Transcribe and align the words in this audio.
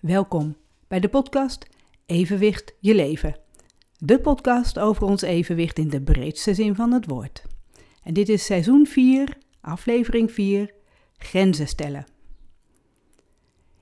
Welkom 0.00 0.56
bij 0.88 1.00
de 1.00 1.08
podcast 1.08 1.66
Evenwicht 2.06 2.74
je 2.78 2.94
leven. 2.94 3.36
De 3.98 4.20
podcast 4.20 4.78
over 4.78 5.02
ons 5.02 5.22
evenwicht 5.22 5.78
in 5.78 5.88
de 5.88 6.02
breedste 6.02 6.54
zin 6.54 6.74
van 6.74 6.92
het 6.92 7.06
woord. 7.06 7.44
En 8.02 8.14
dit 8.14 8.28
is 8.28 8.44
seizoen 8.44 8.86
4, 8.86 9.38
aflevering 9.60 10.32
4, 10.32 10.74
grenzen 11.16 11.68
stellen. 11.68 12.06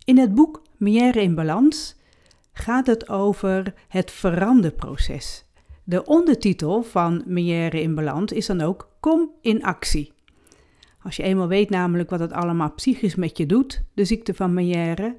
In 0.05 0.19
het 0.19 0.35
boek 0.35 0.63
Mière 0.77 1.21
in 1.21 1.35
Balans 1.35 1.97
gaat 2.53 2.87
het 2.87 3.09
over 3.09 3.75
het 3.89 4.11
veranderproces. 4.11 5.45
De 5.85 6.05
ondertitel 6.05 6.83
van 6.83 7.23
Mière 7.27 7.81
in 7.81 7.95
Balans 7.95 8.33
is 8.33 8.47
dan 8.47 8.61
ook 8.61 8.89
Kom 9.01 9.31
in 9.41 9.63
actie. 9.63 10.13
Als 11.03 11.17
je 11.17 11.23
eenmaal 11.23 11.49
weet 11.49 11.71
namelijk 11.71 12.11
wat 12.11 12.21
het 12.21 12.33
allemaal 12.33 12.73
psychisch 12.73 13.15
met 13.15 13.37
je 13.39 13.47
doet, 13.47 13.83
de 13.95 14.05
ziekte 14.05 14.35
van 14.35 14.55
Meière, 14.55 15.17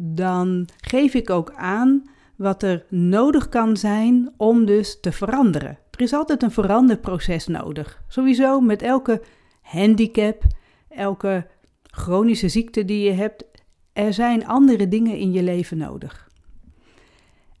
dan 0.00 0.68
geef 0.80 1.14
ik 1.14 1.30
ook 1.30 1.52
aan 1.54 2.02
wat 2.36 2.62
er 2.62 2.84
nodig 2.88 3.48
kan 3.48 3.76
zijn 3.76 4.32
om 4.36 4.64
dus 4.64 5.00
te 5.00 5.12
veranderen. 5.12 5.78
Er 5.90 6.00
is 6.00 6.12
altijd 6.12 6.42
een 6.42 6.50
veranderproces 6.50 7.46
nodig. 7.46 8.02
Sowieso 8.08 8.60
met 8.60 8.82
elke 8.82 9.22
handicap, 9.60 10.42
elke 10.88 11.46
chronische 11.82 12.48
ziekte 12.48 12.84
die 12.84 13.04
je 13.04 13.12
hebt, 13.12 13.44
er 13.92 14.12
zijn 14.12 14.46
andere 14.46 14.88
dingen 14.88 15.16
in 15.16 15.32
je 15.32 15.42
leven 15.42 15.78
nodig. 15.78 16.28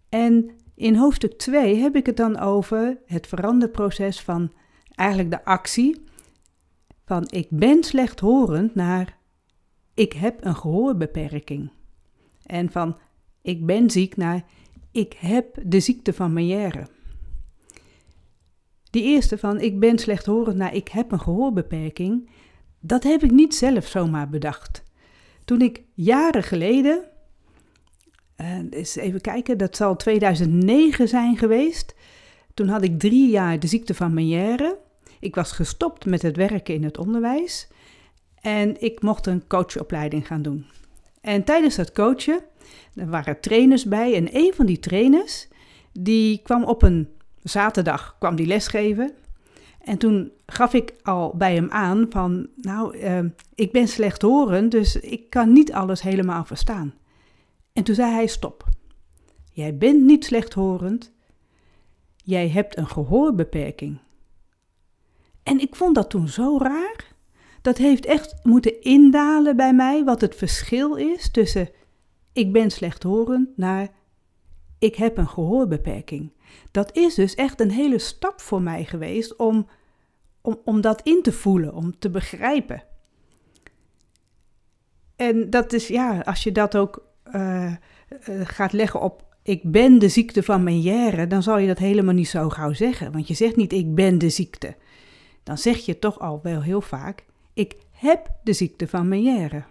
En 0.08 0.50
in 0.74 0.96
hoofdstuk 0.96 1.38
2 1.38 1.76
heb 1.76 1.96
ik 1.96 2.06
het 2.06 2.16
dan 2.16 2.38
over 2.38 2.98
het 3.06 3.26
veranderproces 3.26 4.20
van 4.20 4.52
eigenlijk 4.94 5.30
de 5.30 5.44
actie 5.44 6.04
van 7.04 7.26
ik 7.30 7.46
ben 7.50 7.84
slechthorend 7.84 8.74
naar 8.74 9.18
ik 9.94 10.12
heb 10.12 10.44
een 10.44 10.56
gehoorbeperking. 10.56 11.70
En 12.48 12.70
van 12.70 12.98
ik 13.42 13.66
ben 13.66 13.90
ziek 13.90 14.16
naar 14.16 14.44
ik 14.92 15.16
heb 15.18 15.58
de 15.62 15.80
ziekte 15.80 16.12
van 16.12 16.32
Meière. 16.32 16.86
Die 18.90 19.02
eerste 19.02 19.38
van 19.38 19.60
ik 19.60 19.80
ben 19.80 19.98
slechthorend 19.98 20.56
naar 20.56 20.74
ik 20.74 20.88
heb 20.88 21.12
een 21.12 21.20
gehoorbeperking, 21.20 22.30
dat 22.80 23.02
heb 23.02 23.22
ik 23.22 23.30
niet 23.30 23.54
zelf 23.54 23.86
zomaar 23.86 24.28
bedacht. 24.28 24.82
Toen 25.44 25.60
ik 25.60 25.82
jaren 25.94 26.42
geleden, 26.42 27.04
uh, 28.40 28.58
eens 28.70 28.96
even 28.96 29.20
kijken, 29.20 29.58
dat 29.58 29.76
zal 29.76 29.96
2009 29.96 31.08
zijn 31.08 31.36
geweest. 31.36 31.94
Toen 32.54 32.68
had 32.68 32.82
ik 32.82 32.98
drie 32.98 33.30
jaar 33.30 33.60
de 33.60 33.66
ziekte 33.66 33.94
van 33.94 34.14
Meière. 34.14 34.78
Ik 35.20 35.34
was 35.34 35.52
gestopt 35.52 36.04
met 36.04 36.22
het 36.22 36.36
werken 36.36 36.74
in 36.74 36.84
het 36.84 36.98
onderwijs 36.98 37.68
en 38.40 38.80
ik 38.80 39.02
mocht 39.02 39.26
een 39.26 39.46
coachopleiding 39.46 40.26
gaan 40.26 40.42
doen. 40.42 40.66
En 41.28 41.44
tijdens 41.44 41.76
dat 41.76 41.92
coachen, 41.92 42.40
er 42.94 43.08
waren 43.08 43.40
trainers 43.40 43.84
bij 43.84 44.14
en 44.14 44.36
een 44.36 44.52
van 44.54 44.66
die 44.66 44.78
trainers, 44.78 45.48
die 45.92 46.42
kwam 46.42 46.64
op 46.64 46.82
een 46.82 47.08
zaterdag, 47.42 48.16
kwam 48.18 48.36
die 48.36 48.46
lesgeven. 48.46 49.12
En 49.80 49.98
toen 49.98 50.32
gaf 50.46 50.74
ik 50.74 50.94
al 51.02 51.36
bij 51.36 51.54
hem 51.54 51.70
aan 51.70 52.06
van, 52.10 52.48
nou, 52.56 52.96
uh, 52.96 53.18
ik 53.54 53.72
ben 53.72 53.88
slechthorend, 53.88 54.70
dus 54.70 54.96
ik 54.96 55.30
kan 55.30 55.52
niet 55.52 55.72
alles 55.72 56.02
helemaal 56.02 56.44
verstaan. 56.44 56.94
En 57.72 57.82
toen 57.82 57.94
zei 57.94 58.12
hij, 58.12 58.26
stop. 58.26 58.68
Jij 59.52 59.76
bent 59.76 60.02
niet 60.02 60.24
slechthorend, 60.24 61.12
jij 62.16 62.48
hebt 62.48 62.76
een 62.76 62.88
gehoorbeperking. 62.88 63.98
En 65.42 65.60
ik 65.60 65.76
vond 65.76 65.94
dat 65.94 66.10
toen 66.10 66.28
zo 66.28 66.58
raar. 66.58 67.16
Dat 67.62 67.76
heeft 67.76 68.06
echt 68.06 68.34
moeten 68.42 68.80
indalen 68.80 69.56
bij 69.56 69.74
mij 69.74 70.04
wat 70.04 70.20
het 70.20 70.34
verschil 70.34 70.94
is 70.94 71.30
tussen 71.30 71.68
ik 72.32 72.52
ben 72.52 72.70
slechthorend 72.70 73.56
naar 73.56 73.88
ik 74.78 74.94
heb 74.94 75.16
een 75.16 75.28
gehoorbeperking. 75.28 76.32
Dat 76.70 76.96
is 76.96 77.14
dus 77.14 77.34
echt 77.34 77.60
een 77.60 77.70
hele 77.70 77.98
stap 77.98 78.40
voor 78.40 78.62
mij 78.62 78.84
geweest 78.84 79.36
om, 79.36 79.68
om, 80.40 80.60
om 80.64 80.80
dat 80.80 81.00
in 81.02 81.22
te 81.22 81.32
voelen, 81.32 81.74
om 81.74 81.98
te 81.98 82.10
begrijpen. 82.10 82.82
En 85.16 85.50
dat 85.50 85.72
is, 85.72 85.88
ja, 85.88 86.20
als 86.20 86.42
je 86.42 86.52
dat 86.52 86.76
ook 86.76 87.06
uh, 87.32 87.72
uh, 87.72 87.76
gaat 88.44 88.72
leggen 88.72 89.00
op 89.00 89.26
ik 89.42 89.60
ben 89.62 89.98
de 89.98 90.08
ziekte 90.08 90.42
van 90.42 90.62
Meière, 90.62 91.26
dan 91.26 91.42
zal 91.42 91.58
je 91.58 91.66
dat 91.66 91.78
helemaal 91.78 92.14
niet 92.14 92.28
zo 92.28 92.48
gauw 92.48 92.72
zeggen. 92.72 93.12
Want 93.12 93.28
je 93.28 93.34
zegt 93.34 93.56
niet 93.56 93.72
ik 93.72 93.94
ben 93.94 94.18
de 94.18 94.28
ziekte. 94.28 94.76
Dan 95.42 95.58
zeg 95.58 95.76
je 95.76 95.98
toch 95.98 96.18
al 96.18 96.40
wel 96.42 96.62
heel 96.62 96.80
vaak 96.80 97.24
ik 97.58 97.76
heb 97.90 98.30
de 98.44 98.52
ziekte 98.52 98.88
van 98.88 99.08
Meière. 99.08 99.64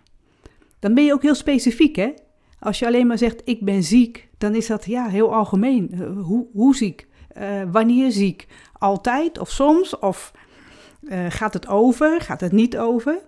Dan 0.80 0.94
ben 0.94 1.04
je 1.04 1.14
ook 1.14 1.22
heel 1.22 1.36
specifiek, 1.36 1.96
hè? 1.96 2.14
Als 2.60 2.80
je 2.80 2.86
alleen 2.86 3.08
maar 3.08 3.18
zegt 3.18 3.42
ik 3.46 3.66
ben 3.66 3.84
ziek, 3.84 4.28
dan 4.38 4.56
is 4.56 4.68
dat 4.68 4.86
ja 4.86 5.08
heel 5.08 5.34
algemeen. 5.34 5.90
Uh, 5.94 6.24
hoe, 6.26 6.48
hoe 6.54 6.76
ziek? 6.76 7.08
Uh, 7.38 7.64
wanneer 7.72 8.12
ziek? 8.12 8.48
Altijd 8.74 9.40
of 9.40 9.50
soms? 9.50 10.00
Of 10.00 10.32
uh, 11.02 11.26
gaat 11.30 11.54
het 11.54 11.68
over? 11.68 12.22
Gaat 12.22 12.42
het 12.42 12.52
niet 12.52 12.78
over? 12.78 13.20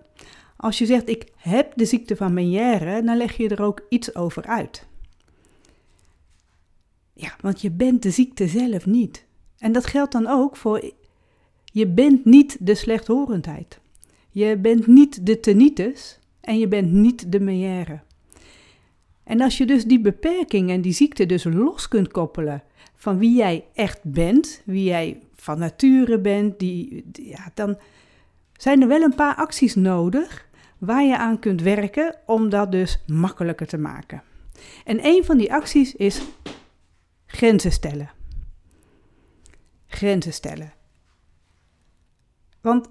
Als 0.56 0.78
je 0.78 0.86
zegt 0.86 1.08
ik 1.08 1.32
heb 1.36 1.72
de 1.74 1.84
ziekte 1.84 2.16
van 2.16 2.34
Meière, 2.34 3.02
dan 3.02 3.16
leg 3.16 3.36
je 3.36 3.48
er 3.48 3.62
ook 3.62 3.86
iets 3.88 4.14
over 4.14 4.46
uit. 4.46 4.86
Ja, 7.12 7.36
want 7.40 7.60
je 7.60 7.70
bent 7.70 8.02
de 8.02 8.10
ziekte 8.10 8.46
zelf 8.46 8.86
niet. 8.86 9.24
En 9.58 9.72
dat 9.72 9.86
geldt 9.86 10.12
dan 10.12 10.26
ook 10.26 10.56
voor 10.56 10.92
je 11.64 11.86
bent 11.86 12.24
niet 12.24 12.56
de 12.60 12.74
slechthorendheid. 12.74 13.80
Je 14.30 14.56
bent 14.56 14.86
niet 14.86 15.26
de 15.26 15.40
tinnitus 15.40 16.18
en 16.40 16.58
je 16.58 16.68
bent 16.68 16.92
niet 16.92 17.32
de 17.32 17.40
Meière. 17.40 18.00
En 19.24 19.40
als 19.40 19.58
je 19.58 19.66
dus 19.66 19.84
die 19.84 20.00
beperking 20.00 20.70
en 20.70 20.80
die 20.80 20.92
ziekte 20.92 21.26
dus 21.26 21.44
los 21.44 21.88
kunt 21.88 22.10
koppelen 22.10 22.62
van 22.94 23.18
wie 23.18 23.36
jij 23.36 23.64
echt 23.74 24.00
bent, 24.02 24.62
wie 24.64 24.84
jij 24.84 25.20
van 25.34 25.58
nature 25.58 26.18
bent, 26.18 26.58
die, 26.58 27.04
ja, 27.12 27.50
dan 27.54 27.78
zijn 28.56 28.82
er 28.82 28.88
wel 28.88 29.02
een 29.02 29.14
paar 29.14 29.34
acties 29.34 29.74
nodig 29.74 30.48
waar 30.78 31.04
je 31.04 31.18
aan 31.18 31.38
kunt 31.38 31.62
werken 31.62 32.14
om 32.26 32.48
dat 32.48 32.72
dus 32.72 33.02
makkelijker 33.06 33.66
te 33.66 33.78
maken. 33.78 34.22
En 34.84 35.06
een 35.06 35.24
van 35.24 35.38
die 35.38 35.52
acties 35.52 35.94
is 35.94 36.20
grenzen 37.26 37.72
stellen. 37.72 38.10
Grenzen 39.86 40.32
stellen. 40.32 40.72
Want 42.60 42.88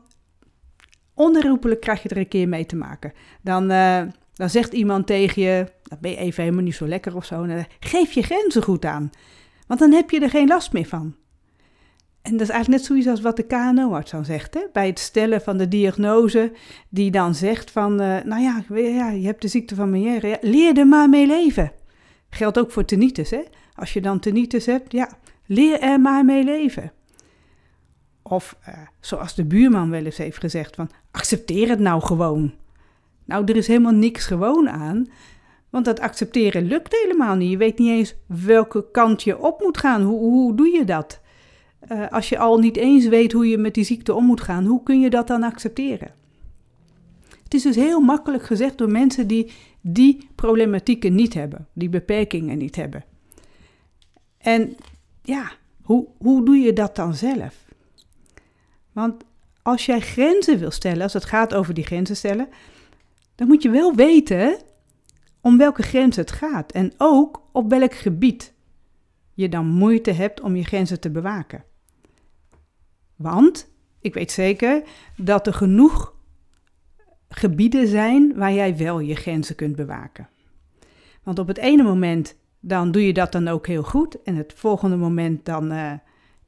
onherroepelijk 1.20 1.82
krijg 1.82 2.04
je 2.04 2.10
er 2.10 2.18
een 2.18 2.28
keer 2.28 2.48
mee 2.48 2.66
te 2.66 2.76
maken. 2.76 3.14
Dan, 3.42 3.72
uh, 3.72 4.02
dan 4.34 4.50
zegt 4.50 4.74
iemand 4.74 5.08
tegen 5.08 5.42
je, 5.42 5.72
dan 5.84 5.98
ben 6.02 6.12
je 6.12 6.18
even 6.18 6.44
helemaal 6.44 6.64
niet 6.64 6.76
zo 6.76 6.88
lekker 6.88 7.16
of 7.16 7.26
zo. 7.26 7.46
Geef 7.80 8.12
je 8.12 8.22
grenzen 8.22 8.64
goed 8.64 8.86
aan, 8.86 9.10
want 9.68 9.80
dan 9.80 9.92
heb 9.92 10.10
je 10.10 10.20
er 10.20 10.30
geen 10.30 10.48
last 10.48 10.74
meer 10.74 10.86
van. 10.86 11.16
En 12.22 12.32
dat 12.32 12.42
is 12.42 12.50
eigenlijk 12.50 12.82
net 12.82 12.86
zoiets 12.86 13.08
als 13.08 13.22
wat 13.22 13.36
de 13.36 13.44
KNO-arts 13.44 14.12
dan 14.12 14.26
zegt. 14.26 14.54
Hè? 14.54 14.62
Bij 14.74 14.88
het 14.88 15.00
stellen 15.00 15.42
van 15.42 15.58
de 15.58 15.68
diagnose, 15.68 16.52
die 16.90 17.12
dan 17.12 17.36
zegt 17.36 17.72
van, 17.72 18.02
uh, 18.02 18.18
nou 18.24 18.42
ja, 18.42 18.64
ja, 18.76 19.10
je 19.10 19.26
hebt 19.26 19.42
de 19.42 19.48
ziekte 19.48 19.76
van 19.76 19.90
Meière, 19.90 20.28
ja, 20.28 20.38
leer 20.42 20.78
er 20.78 20.88
maar 20.88 21.10
mee 21.10 21.28
leven. 21.28 21.72
Geldt 22.30 22.60
ook 22.60 22.72
voor 22.72 22.86
tinnitus, 22.86 23.30
hè? 23.30 23.42
Als 23.76 23.94
je 23.94 24.02
dan 24.02 24.20
tinnitus 24.20 24.66
hebt, 24.66 24.92
ja, 24.92 25.10
leer 25.46 25.80
er 25.80 26.00
maar 26.00 26.26
mee 26.26 26.44
leven. 26.44 26.92
Of 28.30 28.58
uh, 28.70 28.76
zoals 29.00 29.36
de 29.36 29.46
buurman 29.46 29.90
wel 29.90 30.06
eens 30.06 30.18
heeft 30.18 30.38
gezegd: 30.38 30.76
van 30.76 30.90
accepteer 31.12 31.70
het 31.70 31.80
nou 31.80 32.02
gewoon. 32.02 32.54
Nou, 33.26 33.44
er 33.46 33.56
is 33.56 33.68
helemaal 33.68 33.94
niks 33.94 34.26
gewoon 34.26 34.70
aan, 34.70 35.08
want 35.70 35.86
dat 35.86 36.00
accepteren 36.00 36.64
lukt 36.64 37.02
helemaal 37.02 37.36
niet. 37.36 37.52
Je 37.52 37.58
weet 37.58 37.78
niet 37.78 37.90
eens 37.90 38.16
welke 38.26 38.86
kant 38.92 39.24
je 39.24 39.40
op 39.40 39.60
moet 39.62 39.78
gaan. 39.78 40.02
Hoe, 40.02 40.20
hoe 40.20 40.56
doe 40.56 40.68
je 40.68 40.86
dat? 40.86 41.20
Uh, 41.92 42.08
als 42.08 42.30
je 42.30 42.38
al 42.38 42.58
niet 42.58 42.78
eens 42.78 43.08
weet 43.08 43.32
hoe 43.32 43.48
je 43.48 43.58
met 43.58 43.74
die 43.74 43.84
ziekte 43.84 44.14
om 44.14 44.26
moet 44.26 44.42
gaan, 44.42 44.66
hoe 44.66 44.84
kun 44.84 45.00
je 45.00 45.10
dat 45.10 45.28
dan 45.28 45.44
accepteren? 45.44 46.12
Het 47.44 47.54
is 47.54 47.64
dus 47.64 47.76
heel 47.76 48.00
makkelijk 48.00 48.44
gezegd 48.44 48.78
door 48.78 48.90
mensen 48.90 49.28
die 49.28 49.52
die 49.82 50.28
problematieken 50.36 51.16
niet 51.16 51.34
hebben, 51.34 51.68
die 51.74 51.90
beperkingen 51.90 52.58
niet 52.58 52.76
hebben. 52.76 53.04
En 54.38 54.76
ja, 55.22 55.52
hoe, 55.82 56.08
hoe 56.18 56.46
doe 56.46 56.58
je 56.58 56.74
dat 56.74 56.96
dan 56.96 57.14
zelf? 57.16 57.68
Want 59.00 59.24
als 59.62 59.86
jij 59.86 60.00
grenzen 60.00 60.60
wil 60.60 60.72
stellen, 60.72 61.02
als 61.02 61.14
het 61.14 61.26
gaat 61.26 61.54
over 61.54 61.74
die 61.74 61.86
grenzen 61.86 62.16
stellen, 62.16 62.48
dan 63.36 63.48
moet 63.48 63.64
je 63.64 63.70
wel 63.70 63.96
weten 63.96 64.58
om 65.42 65.58
welke 65.58 65.82
grens 65.84 66.16
het 66.16 66.32
gaat 66.32 66.72
en 66.72 66.94
ook 66.98 67.42
op 67.52 67.70
welk 67.70 67.94
gebied 67.94 68.54
je 69.34 69.50
dan 69.50 69.66
moeite 69.66 70.12
hebt 70.12 70.42
om 70.42 70.56
je 70.56 70.64
grenzen 70.64 71.00
te 71.00 71.10
bewaken. 71.10 71.64
Want 73.16 73.70
ik 74.02 74.14
weet 74.14 74.32
zeker 74.32 74.84
dat 75.16 75.48
er 75.48 75.54
genoeg 75.54 76.14
gebieden 77.30 77.88
zijn 77.88 78.36
waar 78.36 78.54
jij 78.54 78.78
wel 78.78 79.00
je 79.00 79.16
grenzen 79.16 79.56
kunt 79.56 79.76
bewaken. 79.76 80.30
Want 81.24 81.40
op 81.40 81.48
het 81.48 81.58
ene 81.58 81.84
moment 81.84 82.36
dan 82.60 82.92
doe 82.92 83.06
je 83.06 83.14
dat 83.14 83.32
dan 83.32 83.48
ook 83.48 83.68
heel 83.68 83.84
goed 83.84 84.22
en 84.22 84.36
het 84.36 84.54
volgende 84.56 84.96
moment 84.96 85.46
dan 85.46 85.72
uh, 85.72 85.94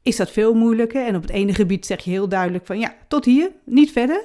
is 0.02 0.16
dat 0.16 0.32
veel 0.32 0.54
moeilijker. 0.54 1.06
En 1.06 1.16
op 1.16 1.22
het 1.22 1.32
ene 1.32 1.54
gebied 1.54 1.86
zeg 1.86 2.04
je 2.04 2.12
heel 2.12 2.30
duidelijk 2.30 2.66
van 2.66 2.80
ja, 2.80 2.96
tot 3.08 3.26
hier, 3.26 3.52
niet 3.64 3.92
verder. 3.92 4.24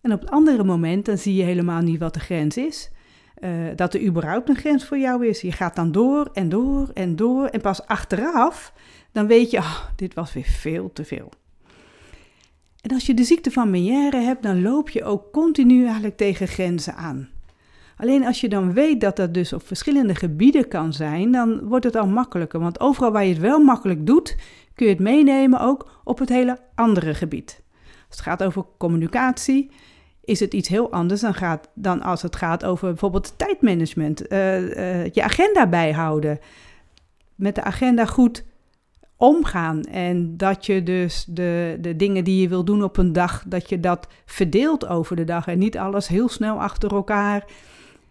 En 0.00 0.12
op 0.12 0.20
het 0.20 0.30
andere 0.30 0.64
moment 0.64 1.04
dan 1.04 1.18
zie 1.18 1.34
je 1.34 1.42
helemaal 1.42 1.80
niet 1.80 1.98
wat 1.98 2.14
de 2.14 2.20
grens 2.20 2.56
is. 2.56 2.90
eh, 3.34 3.50
dat 3.76 3.94
er 3.94 4.02
überhaupt 4.02 4.48
een 4.48 4.56
grens 4.56 4.84
voor 4.84 4.98
jou 4.98 5.26
is. 5.26 5.40
Je 5.40 5.52
gaat 5.52 5.76
dan 5.76 5.92
door 5.92 6.30
en 6.32 6.48
door 6.48 6.90
en 6.94 7.16
door. 7.16 7.46
En 7.46 7.60
pas 7.60 7.86
achteraf, 7.86 8.72
dan 9.12 9.26
weet 9.26 9.50
je, 9.50 9.58
oh, 9.58 9.84
dit 9.96 10.14
was 10.14 10.32
weer 10.32 10.44
veel 10.44 10.92
te 10.92 11.04
veel. 11.04 11.28
En 12.80 12.90
als 12.92 13.06
je 13.06 13.14
de 13.14 13.24
ziekte 13.24 13.50
van 13.50 13.70
Meniere 13.70 14.16
hebt, 14.16 14.42
dan 14.42 14.62
loop 14.62 14.90
je 14.90 15.04
ook 15.04 15.32
continu 15.32 15.84
eigenlijk 15.84 16.16
tegen 16.16 16.48
grenzen 16.48 16.94
aan. 16.94 17.28
Alleen 17.96 18.26
als 18.26 18.40
je 18.40 18.48
dan 18.48 18.72
weet 18.72 19.00
dat 19.00 19.16
dat 19.16 19.34
dus 19.34 19.52
op 19.52 19.66
verschillende 19.66 20.14
gebieden 20.14 20.68
kan 20.68 20.92
zijn, 20.92 21.32
dan 21.32 21.68
wordt 21.68 21.84
het 21.84 21.96
al 21.96 22.06
makkelijker. 22.06 22.60
Want 22.60 22.80
overal 22.80 23.12
waar 23.12 23.24
je 23.24 23.32
het 23.32 23.42
wel 23.42 23.58
makkelijk 23.58 24.06
doet, 24.06 24.36
kun 24.74 24.86
je 24.86 24.92
het 24.92 25.02
meenemen 25.02 25.60
ook 25.60 26.00
op 26.04 26.18
het 26.18 26.28
hele 26.28 26.58
andere 26.74 27.14
gebied. 27.14 27.62
Als 28.08 28.16
het 28.16 28.20
gaat 28.20 28.42
over 28.42 28.64
communicatie, 28.78 29.70
is 30.24 30.40
het 30.40 30.54
iets 30.54 30.68
heel 30.68 30.92
anders 30.92 31.20
dan, 31.20 31.34
gaat, 31.34 31.68
dan 31.74 32.02
als 32.02 32.22
het 32.22 32.36
gaat 32.36 32.64
over 32.64 32.88
bijvoorbeeld 32.88 33.38
tijdmanagement. 33.38 34.32
Uh, 34.32 34.60
uh, 34.60 35.10
je 35.10 35.22
agenda 35.22 35.66
bijhouden. 35.66 36.38
Met 37.34 37.54
de 37.54 37.62
agenda 37.62 38.06
goed 38.06 38.44
omgaan. 39.16 39.82
En 39.82 40.36
dat 40.36 40.66
je 40.66 40.82
dus 40.82 41.24
de, 41.28 41.78
de 41.80 41.96
dingen 41.96 42.24
die 42.24 42.40
je 42.40 42.48
wil 42.48 42.64
doen 42.64 42.82
op 42.82 42.96
een 42.96 43.12
dag, 43.12 43.44
dat 43.46 43.68
je 43.68 43.80
dat 43.80 44.06
verdeelt 44.24 44.86
over 44.86 45.16
de 45.16 45.24
dag. 45.24 45.46
En 45.46 45.58
niet 45.58 45.78
alles 45.78 46.08
heel 46.08 46.28
snel 46.28 46.60
achter 46.60 46.94
elkaar, 46.94 47.44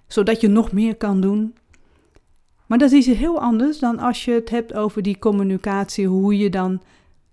zodat 0.07 0.42
je 0.42 0.48
nog 0.48 0.72
meer 0.72 0.96
kan 0.96 1.22
doen. 1.22 1.56
Maar 2.66 2.78
dat 2.78 2.92
is 2.92 3.06
heel 3.06 3.42
anders 3.42 3.80
dan 3.80 4.00
als 4.00 4.25
je 4.25 4.31
het 4.31 4.50
hebt 4.50 4.74
over 4.74 5.02
die 5.02 5.19
communicatie, 5.19 6.07
hoe 6.07 6.38
je 6.38 6.50
dan 6.50 6.81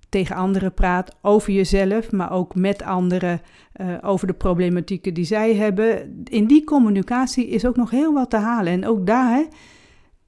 tegen 0.08 0.36
anderen 0.36 0.74
praat, 0.74 1.16
over 1.22 1.52
jezelf, 1.52 2.12
maar 2.12 2.32
ook 2.32 2.54
met 2.54 2.82
anderen, 2.82 3.40
uh, 3.76 3.98
over 4.02 4.26
de 4.26 4.32
problematieken 4.32 5.14
die 5.14 5.24
zij 5.24 5.54
hebben. 5.54 6.22
In 6.24 6.46
die 6.46 6.64
communicatie 6.64 7.48
is 7.48 7.66
ook 7.66 7.76
nog 7.76 7.90
heel 7.90 8.12
wat 8.12 8.30
te 8.30 8.36
halen. 8.36 8.72
En 8.72 8.86
ook 8.86 9.06
daar 9.06 9.46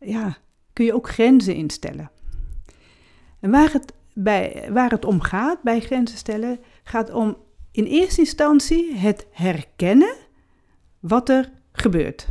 ja, 0.00 0.36
kun 0.72 0.84
je 0.84 0.94
ook 0.94 1.08
grenzen 1.08 1.54
instellen. 1.54 2.10
En 3.40 3.50
waar 3.50 3.72
het, 3.72 3.92
bij, 4.14 4.68
waar 4.72 4.90
het 4.90 5.04
om 5.04 5.20
gaat 5.20 5.62
bij 5.62 5.80
grenzen 5.80 6.18
stellen, 6.18 6.58
gaat 6.84 7.12
om 7.12 7.36
in 7.70 7.84
eerste 7.84 8.20
instantie 8.20 8.94
het 8.94 9.26
herkennen 9.30 10.14
wat 11.00 11.28
er 11.28 11.50
gebeurt. 11.84 12.26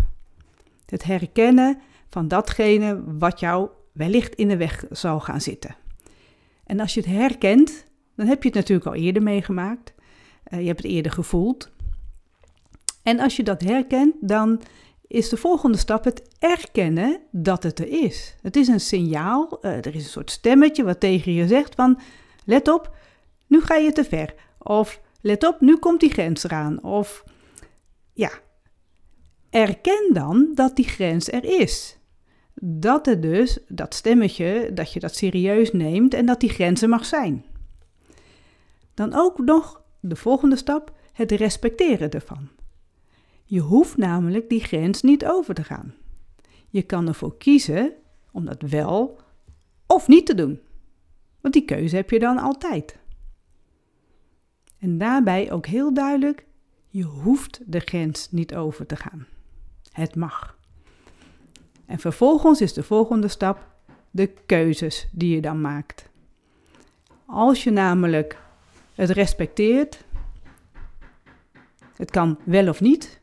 Het 0.85 1.03
herkennen 1.03 1.79
van 2.09 2.27
datgene 2.27 3.03
wat 3.17 3.39
jou 3.39 3.69
wellicht 3.91 4.35
in 4.35 4.47
de 4.47 4.57
weg 4.57 4.85
zal 4.89 5.19
gaan 5.19 5.41
zitten. 5.41 5.75
En 6.65 6.79
als 6.79 6.93
je 6.93 6.99
het 6.99 7.09
herkent, 7.09 7.85
dan 8.15 8.27
heb 8.27 8.43
je 8.43 8.49
het 8.49 8.57
natuurlijk 8.57 8.87
al 8.87 8.95
eerder 8.95 9.23
meegemaakt. 9.23 9.93
Uh, 9.93 10.59
je 10.59 10.67
hebt 10.67 10.83
het 10.83 10.91
eerder 10.91 11.11
gevoeld. 11.11 11.71
En 13.03 13.19
als 13.19 13.35
je 13.35 13.43
dat 13.43 13.61
herkent, 13.61 14.15
dan 14.21 14.61
is 15.07 15.29
de 15.29 15.37
volgende 15.37 15.77
stap 15.77 16.03
het 16.03 16.21
erkennen 16.39 17.19
dat 17.31 17.63
het 17.63 17.79
er 17.79 17.87
is. 17.87 18.35
Het 18.41 18.55
is 18.55 18.67
een 18.67 18.79
signaal, 18.79 19.59
uh, 19.61 19.71
er 19.71 19.95
is 19.95 20.03
een 20.03 20.09
soort 20.09 20.31
stemmetje 20.31 20.83
wat 20.83 20.99
tegen 20.99 21.33
je 21.33 21.47
zegt 21.47 21.75
van 21.75 21.99
let 22.45 22.67
op, 22.67 22.95
nu 23.47 23.61
ga 23.61 23.75
je 23.75 23.91
te 23.91 24.03
ver. 24.03 24.33
Of 24.57 25.01
let 25.21 25.47
op, 25.47 25.61
nu 25.61 25.77
komt 25.77 25.99
die 25.99 26.11
grens 26.11 26.43
eraan. 26.43 26.83
Of 26.83 27.23
ja, 28.13 28.31
erken 29.53 30.09
dan 30.13 30.51
dat 30.53 30.75
die 30.75 30.87
grens 30.87 31.31
er 31.31 31.59
is. 31.59 31.97
Dat 32.55 33.07
er 33.07 33.21
dus, 33.21 33.59
dat 33.67 33.93
stemmetje, 33.93 34.71
dat 34.73 34.93
je 34.93 34.99
dat 34.99 35.15
serieus 35.15 35.71
neemt 35.71 36.13
en 36.13 36.25
dat 36.25 36.39
die 36.39 36.49
grenzen 36.49 36.89
mag 36.89 37.05
zijn. 37.05 37.45
Dan 38.93 39.13
ook 39.13 39.37
nog 39.37 39.81
de 39.99 40.15
volgende 40.15 40.55
stap, 40.55 40.95
het 41.11 41.31
respecteren 41.31 42.11
ervan. 42.11 42.49
Je 43.45 43.59
hoeft 43.59 43.97
namelijk 43.97 44.49
die 44.49 44.59
grens 44.59 45.01
niet 45.01 45.25
over 45.25 45.53
te 45.53 45.63
gaan. 45.63 45.93
Je 46.69 46.81
kan 46.81 47.07
ervoor 47.07 47.37
kiezen 47.37 47.93
om 48.31 48.45
dat 48.45 48.61
wel 48.61 49.19
of 49.87 50.07
niet 50.07 50.25
te 50.25 50.35
doen. 50.35 50.59
Want 51.41 51.53
die 51.53 51.65
keuze 51.65 51.95
heb 51.95 52.09
je 52.09 52.19
dan 52.19 52.37
altijd. 52.37 52.97
En 54.79 54.97
daarbij 54.97 55.51
ook 55.51 55.65
heel 55.65 55.93
duidelijk, 55.93 56.45
je 56.87 57.03
hoeft 57.03 57.61
de 57.65 57.79
grens 57.79 58.31
niet 58.31 58.55
over 58.55 58.85
te 58.85 58.95
gaan. 58.95 59.27
Het 59.93 60.15
mag. 60.15 60.57
En 61.85 61.99
vervolgens 61.99 62.61
is 62.61 62.73
de 62.73 62.83
volgende 62.83 63.27
stap 63.27 63.67
de 64.11 64.33
keuzes 64.45 65.07
die 65.11 65.35
je 65.35 65.41
dan 65.41 65.61
maakt. 65.61 66.09
Als 67.25 67.63
je 67.63 67.71
namelijk 67.71 68.37
het 68.95 69.09
respecteert, 69.09 70.03
het 71.95 72.11
kan 72.11 72.37
wel 72.43 72.67
of 72.67 72.81
niet, 72.81 73.21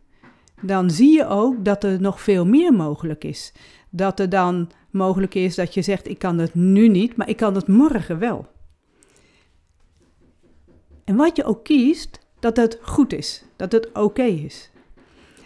dan 0.61 0.91
zie 0.91 1.17
je 1.17 1.27
ook 1.27 1.65
dat 1.65 1.85
er 1.85 2.01
nog 2.01 2.21
veel 2.21 2.47
meer 2.47 2.73
mogelijk 2.73 3.25
is. 3.25 3.53
Dat 3.89 4.21
er 4.21 4.29
dan 4.29 4.71
mogelijk 4.91 5.35
is 5.35 5.55
dat 5.55 5.75
je 5.75 5.83
zegt: 5.83 6.09
Ik 6.09 6.19
kan 6.19 6.39
het 6.39 6.55
nu 6.55 6.89
niet, 6.89 7.17
maar 7.17 7.29
ik 7.29 7.37
kan 7.37 7.55
het 7.55 7.69
morgen 7.69 8.19
wel. 8.19 8.47
En 11.05 11.17
wat 11.17 11.37
je 11.37 11.45
ook 11.45 11.65
kiest, 11.65 12.19
dat 12.41 12.57
het 12.57 12.79
goed 12.83 13.13
is, 13.13 13.45
dat 13.57 13.73
het 13.73 13.93
oké 13.93 14.23
is. 14.23 14.71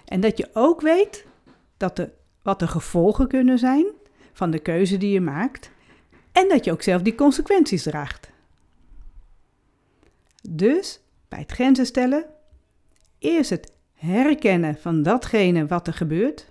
En 0.04 0.20
dat 0.20 0.38
je 0.38 0.50
ook 0.52 0.80
weet 0.80 1.26
dat 1.76 1.98
er, 1.98 2.12
wat 2.42 2.58
de 2.58 2.66
gevolgen 2.66 3.28
kunnen 3.28 3.58
zijn 3.58 3.86
van 4.32 4.50
de 4.50 4.58
keuze 4.58 4.96
die 4.96 5.10
je 5.10 5.20
maakt. 5.20 5.70
En 6.32 6.48
dat 6.48 6.64
je 6.64 6.72
ook 6.72 6.82
zelf 6.82 7.02
die 7.02 7.14
consequenties 7.14 7.82
draagt. 7.82 8.30
Dus 10.50 11.00
bij 11.28 11.38
het 11.38 11.52
grenzen 11.52 11.86
stellen, 11.86 12.24
eerst 13.18 13.50
het 13.50 13.72
herkennen 13.94 14.76
van 14.80 15.02
datgene 15.02 15.66
wat 15.66 15.86
er 15.86 15.92
gebeurt. 15.92 16.46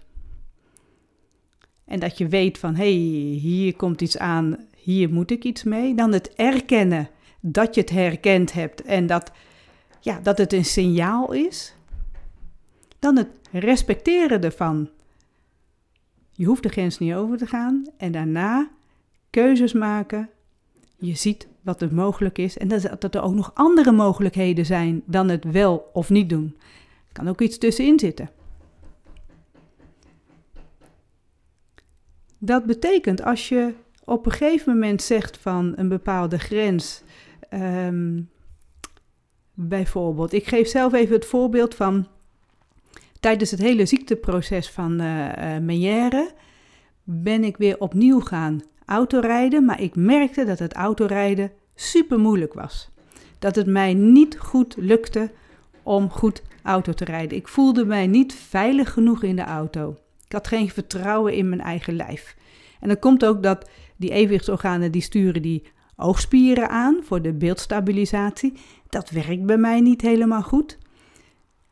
En 1.85 1.99
dat 1.99 2.17
je 2.17 2.27
weet 2.27 2.57
van 2.57 2.75
hé, 2.75 2.83
hey, 2.83 3.37
hier 3.39 3.75
komt 3.75 4.01
iets 4.01 4.17
aan, 4.17 4.67
hier 4.75 5.09
moet 5.09 5.31
ik 5.31 5.43
iets 5.43 5.63
mee. 5.63 5.95
Dan 5.95 6.13
het 6.13 6.33
erkennen 6.33 7.09
dat 7.39 7.75
je 7.75 7.81
het 7.81 7.89
herkend 7.89 8.53
hebt 8.53 8.81
en 8.81 9.07
dat, 9.07 9.31
ja, 9.99 10.19
dat 10.19 10.37
het 10.37 10.53
een 10.53 10.65
signaal 10.65 11.31
is. 11.31 11.75
Dan 12.99 13.17
het 13.17 13.27
respecteren 13.59 14.43
ervan. 14.43 14.89
Je 16.31 16.45
hoeft 16.45 16.63
de 16.63 16.69
grens 16.69 16.99
niet 16.99 17.13
over 17.13 17.37
te 17.37 17.47
gaan. 17.47 17.85
En 17.97 18.11
daarna 18.11 18.69
keuzes 19.29 19.73
maken. 19.73 20.29
Je 20.97 21.15
ziet 21.15 21.47
wat 21.61 21.81
er 21.81 21.93
mogelijk 21.93 22.37
is. 22.37 22.57
En 22.57 22.67
dat 22.99 23.15
er 23.15 23.21
ook 23.21 23.33
nog 23.33 23.51
andere 23.53 23.91
mogelijkheden 23.91 24.65
zijn 24.65 25.03
dan 25.05 25.29
het 25.29 25.43
wel 25.43 25.89
of 25.93 26.09
niet 26.09 26.29
doen 26.29 26.55
kan 27.13 27.27
ook 27.27 27.41
iets 27.41 27.57
tussenin 27.57 27.99
zitten. 27.99 28.29
Dat 32.37 32.65
betekent 32.65 33.23
als 33.23 33.49
je 33.49 33.73
op 34.03 34.25
een 34.25 34.31
gegeven 34.31 34.73
moment 34.73 35.01
zegt 35.01 35.37
van 35.37 35.73
een 35.75 35.87
bepaalde 35.87 36.39
grens, 36.39 37.03
um, 37.53 38.29
bijvoorbeeld, 39.53 40.33
ik 40.33 40.47
geef 40.47 40.67
zelf 40.67 40.93
even 40.93 41.15
het 41.15 41.25
voorbeeld 41.25 41.75
van 41.75 42.07
tijdens 43.23 43.51
het 43.51 43.59
hele 43.59 43.85
ziekteproces 43.85 44.69
van 44.69 45.01
uh, 45.01 46.27
ben 47.03 47.43
ik 47.43 47.57
weer 47.57 47.79
opnieuw 47.79 48.19
gaan 48.19 48.61
autorijden, 48.85 49.65
maar 49.65 49.81
ik 49.81 49.95
merkte 49.95 50.45
dat 50.45 50.59
het 50.59 50.73
autorijden 50.73 51.51
super 51.75 52.19
moeilijk 52.19 52.53
was. 52.53 52.89
Dat 53.39 53.55
het 53.55 53.67
mij 53.67 53.93
niet 53.93 54.37
goed 54.37 54.75
lukte 54.77 55.31
om 55.83 56.09
goed 56.09 56.43
auto 56.63 56.93
te 56.93 57.05
rijden. 57.05 57.37
Ik 57.37 57.47
voelde 57.47 57.85
mij 57.85 58.07
niet 58.07 58.33
veilig 58.33 58.93
genoeg 58.93 59.23
in 59.23 59.35
de 59.35 59.43
auto. 59.43 59.97
Ik 60.25 60.31
had 60.31 60.47
geen 60.47 60.69
vertrouwen 60.69 61.33
in 61.33 61.49
mijn 61.49 61.61
eigen 61.61 61.95
lijf. 61.95 62.35
En 62.79 62.87
dan 62.87 62.99
komt 62.99 63.25
ook 63.25 63.43
dat 63.43 63.69
die 63.95 64.11
evenwichtsorganen 64.11 64.91
die 64.91 65.01
sturen 65.01 65.41
die 65.41 65.63
oogspieren 65.95 66.69
aan 66.69 66.97
voor 67.03 67.21
de 67.21 67.33
beeldstabilisatie. 67.33 68.53
Dat 68.89 69.09
werkt 69.09 69.45
bij 69.45 69.57
mij 69.57 69.81
niet 69.81 70.01
helemaal 70.01 70.43
goed. 70.43 70.77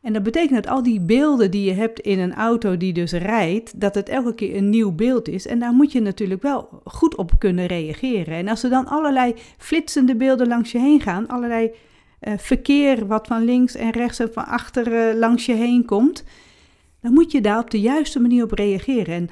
En 0.02 0.12
dat 0.12 0.22
betekent 0.22 0.64
dat 0.64 0.72
al 0.72 0.82
die 0.82 1.00
beelden 1.00 1.50
die 1.50 1.64
je 1.64 1.72
hebt 1.72 2.00
in 2.00 2.18
een 2.18 2.34
auto 2.34 2.76
die 2.76 2.92
dus 2.92 3.12
rijdt, 3.12 3.80
dat 3.80 3.94
het 3.94 4.08
elke 4.08 4.34
keer 4.34 4.56
een 4.56 4.70
nieuw 4.70 4.92
beeld 4.92 5.28
is. 5.28 5.46
En 5.46 5.58
daar 5.58 5.72
moet 5.72 5.92
je 5.92 6.00
natuurlijk 6.00 6.42
wel 6.42 6.68
goed 6.84 7.16
op 7.16 7.38
kunnen 7.38 7.66
reageren. 7.66 8.34
En 8.34 8.48
als 8.48 8.62
er 8.62 8.70
dan 8.70 8.86
allerlei 8.86 9.34
flitsende 9.58 10.16
beelden 10.16 10.48
langs 10.48 10.72
je 10.72 10.78
heen 10.78 11.00
gaan, 11.00 11.28
allerlei 11.28 11.70
uh, 12.20 12.32
verkeer 12.36 13.06
wat 13.06 13.26
van 13.26 13.44
links 13.44 13.74
en 13.74 13.90
rechts 13.90 14.18
en 14.18 14.32
van 14.32 14.46
achter 14.46 14.92
uh, 14.92 15.18
langs 15.18 15.46
je 15.46 15.54
heen 15.54 15.84
komt, 15.84 16.24
dan 17.00 17.12
moet 17.12 17.32
je 17.32 17.40
daar 17.40 17.58
op 17.58 17.70
de 17.70 17.80
juiste 17.80 18.20
manier 18.20 18.44
op 18.44 18.52
reageren. 18.52 19.14
En 19.14 19.28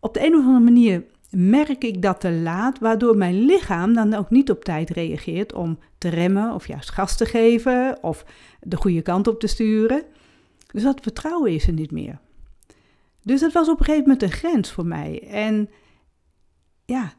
op 0.00 0.14
de 0.14 0.26
een 0.26 0.34
of 0.34 0.44
andere 0.44 0.64
manier 0.64 1.04
merk 1.30 1.84
ik 1.84 2.02
dat 2.02 2.20
te 2.20 2.32
laat, 2.32 2.78
waardoor 2.78 3.16
mijn 3.16 3.34
lichaam 3.34 3.94
dan 3.94 4.14
ook 4.14 4.30
niet 4.30 4.50
op 4.50 4.64
tijd 4.64 4.90
reageert 4.90 5.52
om 5.52 5.78
te 5.98 6.08
remmen 6.08 6.54
of 6.54 6.66
juist 6.66 6.90
gas 6.90 7.16
te 7.16 7.24
geven 7.24 8.02
of 8.02 8.24
de 8.60 8.76
goede 8.76 9.02
kant 9.02 9.26
op 9.26 9.40
te 9.40 9.46
sturen. 9.46 10.02
Dus 10.72 10.82
dat 10.82 11.00
vertrouwen 11.00 11.52
is 11.52 11.66
er 11.66 11.72
niet 11.72 11.90
meer. 11.90 12.18
Dus 13.22 13.40
dat 13.40 13.52
was 13.52 13.68
op 13.68 13.78
een 13.78 13.84
gegeven 13.84 14.08
moment 14.08 14.22
een 14.22 14.38
grens 14.38 14.70
voor 14.70 14.86
mij. 14.86 15.28
En 15.28 15.70
ja, 16.84 17.12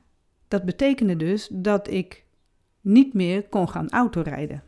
dat 0.47 0.65
betekende 0.65 1.15
dus 1.15 1.47
dat 1.51 1.89
ik 1.89 2.25
niet 2.81 3.13
meer 3.13 3.43
kon 3.43 3.69
gaan 3.69 3.89
autorijden. 3.89 4.63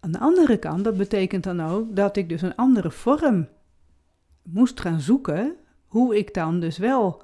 Aan 0.00 0.12
de 0.12 0.18
andere 0.18 0.56
kant, 0.56 0.84
dat 0.84 0.96
betekent 0.96 1.44
dan 1.44 1.60
ook 1.60 1.96
dat 1.96 2.16
ik 2.16 2.28
dus 2.28 2.42
een 2.42 2.56
andere 2.56 2.90
vorm 2.90 3.48
moest 4.42 4.80
gaan 4.80 5.00
zoeken 5.00 5.56
hoe 5.92 6.16
ik 6.16 6.34
dan 6.34 6.60
dus 6.60 6.78
wel 6.78 7.22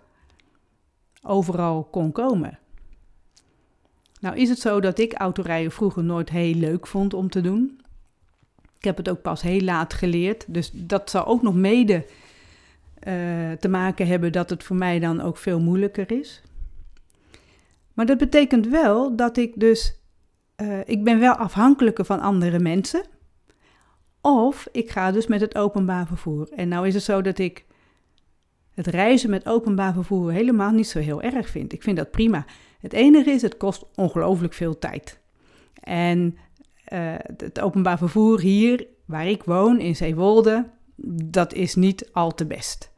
overal 1.22 1.84
kon 1.84 2.12
komen. 2.12 2.58
Nou 4.20 4.36
is 4.36 4.48
het 4.48 4.58
zo 4.58 4.80
dat 4.80 4.98
ik 4.98 5.14
autorijden 5.14 5.72
vroeger 5.72 6.04
nooit 6.04 6.30
heel 6.30 6.54
leuk 6.54 6.86
vond 6.86 7.14
om 7.14 7.30
te 7.30 7.40
doen. 7.40 7.80
Ik 8.78 8.84
heb 8.84 8.96
het 8.96 9.08
ook 9.08 9.22
pas 9.22 9.42
heel 9.42 9.60
laat 9.60 9.94
geleerd, 9.94 10.44
dus 10.48 10.70
dat 10.74 11.10
zal 11.10 11.26
ook 11.26 11.42
nog 11.42 11.54
mede 11.54 12.04
uh, 12.04 13.52
te 13.52 13.68
maken 13.68 14.06
hebben 14.06 14.32
dat 14.32 14.50
het 14.50 14.64
voor 14.64 14.76
mij 14.76 14.98
dan 14.98 15.20
ook 15.20 15.36
veel 15.36 15.60
moeilijker 15.60 16.12
is. 16.12 16.42
Maar 17.92 18.06
dat 18.06 18.18
betekent 18.18 18.66
wel 18.66 19.16
dat 19.16 19.36
ik 19.36 19.52
dus, 19.56 20.00
uh, 20.56 20.78
ik 20.84 21.04
ben 21.04 21.18
wel 21.18 21.34
afhankelijker 21.34 22.04
van 22.04 22.20
andere 22.20 22.58
mensen. 22.58 23.02
Of 24.20 24.68
ik 24.72 24.90
ga 24.90 25.10
dus 25.10 25.26
met 25.26 25.40
het 25.40 25.56
openbaar 25.56 26.06
vervoer. 26.06 26.48
En 26.52 26.68
nou 26.68 26.86
is 26.86 26.94
het 26.94 27.02
zo 27.02 27.22
dat 27.22 27.38
ik 27.38 27.66
het 28.78 28.86
reizen 28.86 29.30
met 29.30 29.46
openbaar 29.46 29.92
vervoer 29.92 30.32
helemaal 30.32 30.70
niet 30.70 30.88
zo 30.88 30.98
heel 30.98 31.22
erg 31.22 31.48
vind. 31.48 31.72
Ik 31.72 31.82
vind 31.82 31.96
dat 31.96 32.10
prima. 32.10 32.44
Het 32.80 32.92
enige 32.92 33.30
is, 33.30 33.42
het 33.42 33.56
kost 33.56 33.84
ongelooflijk 33.94 34.52
veel 34.52 34.78
tijd. 34.78 35.18
En 35.80 36.36
uh, 36.92 37.14
het 37.36 37.60
openbaar 37.60 37.98
vervoer 37.98 38.40
hier, 38.40 38.86
waar 39.04 39.26
ik 39.26 39.42
woon, 39.42 39.80
in 39.80 39.96
Zeewolde, 39.96 40.66
dat 41.24 41.52
is 41.52 41.74
niet 41.74 42.08
al 42.12 42.34
te 42.34 42.46
best. 42.46 42.90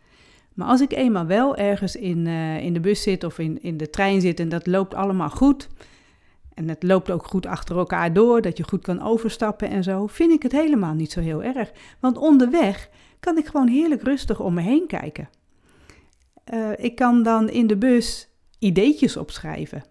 Maar 0.54 0.68
als 0.68 0.80
ik 0.80 0.92
eenmaal 0.92 1.26
wel 1.26 1.56
ergens 1.56 1.96
in, 1.96 2.26
uh, 2.26 2.64
in 2.64 2.72
de 2.72 2.80
bus 2.80 3.02
zit 3.02 3.24
of 3.24 3.38
in, 3.38 3.62
in 3.62 3.76
de 3.76 3.90
trein 3.90 4.20
zit 4.20 4.40
en 4.40 4.48
dat 4.48 4.66
loopt 4.66 4.94
allemaal 4.94 5.30
goed, 5.30 5.68
en 6.54 6.68
het 6.68 6.82
loopt 6.82 7.10
ook 7.10 7.26
goed 7.26 7.46
achter 7.46 7.76
elkaar 7.76 8.12
door, 8.12 8.40
dat 8.40 8.56
je 8.56 8.68
goed 8.68 8.82
kan 8.82 9.02
overstappen 9.02 9.68
en 9.68 9.82
zo, 9.82 10.06
vind 10.06 10.32
ik 10.32 10.42
het 10.42 10.52
helemaal 10.52 10.94
niet 10.94 11.12
zo 11.12 11.20
heel 11.20 11.42
erg. 11.42 11.72
Want 12.00 12.18
onderweg 12.18 12.88
kan 13.20 13.38
ik 13.38 13.46
gewoon 13.46 13.68
heerlijk 13.68 14.02
rustig 14.02 14.40
om 14.40 14.54
me 14.54 14.60
heen 14.60 14.86
kijken. 14.86 15.28
Uh, 16.54 16.70
ik 16.76 16.94
kan 16.94 17.22
dan 17.22 17.48
in 17.48 17.66
de 17.66 17.76
bus 17.76 18.28
ideetjes 18.58 19.16
opschrijven. 19.16 19.84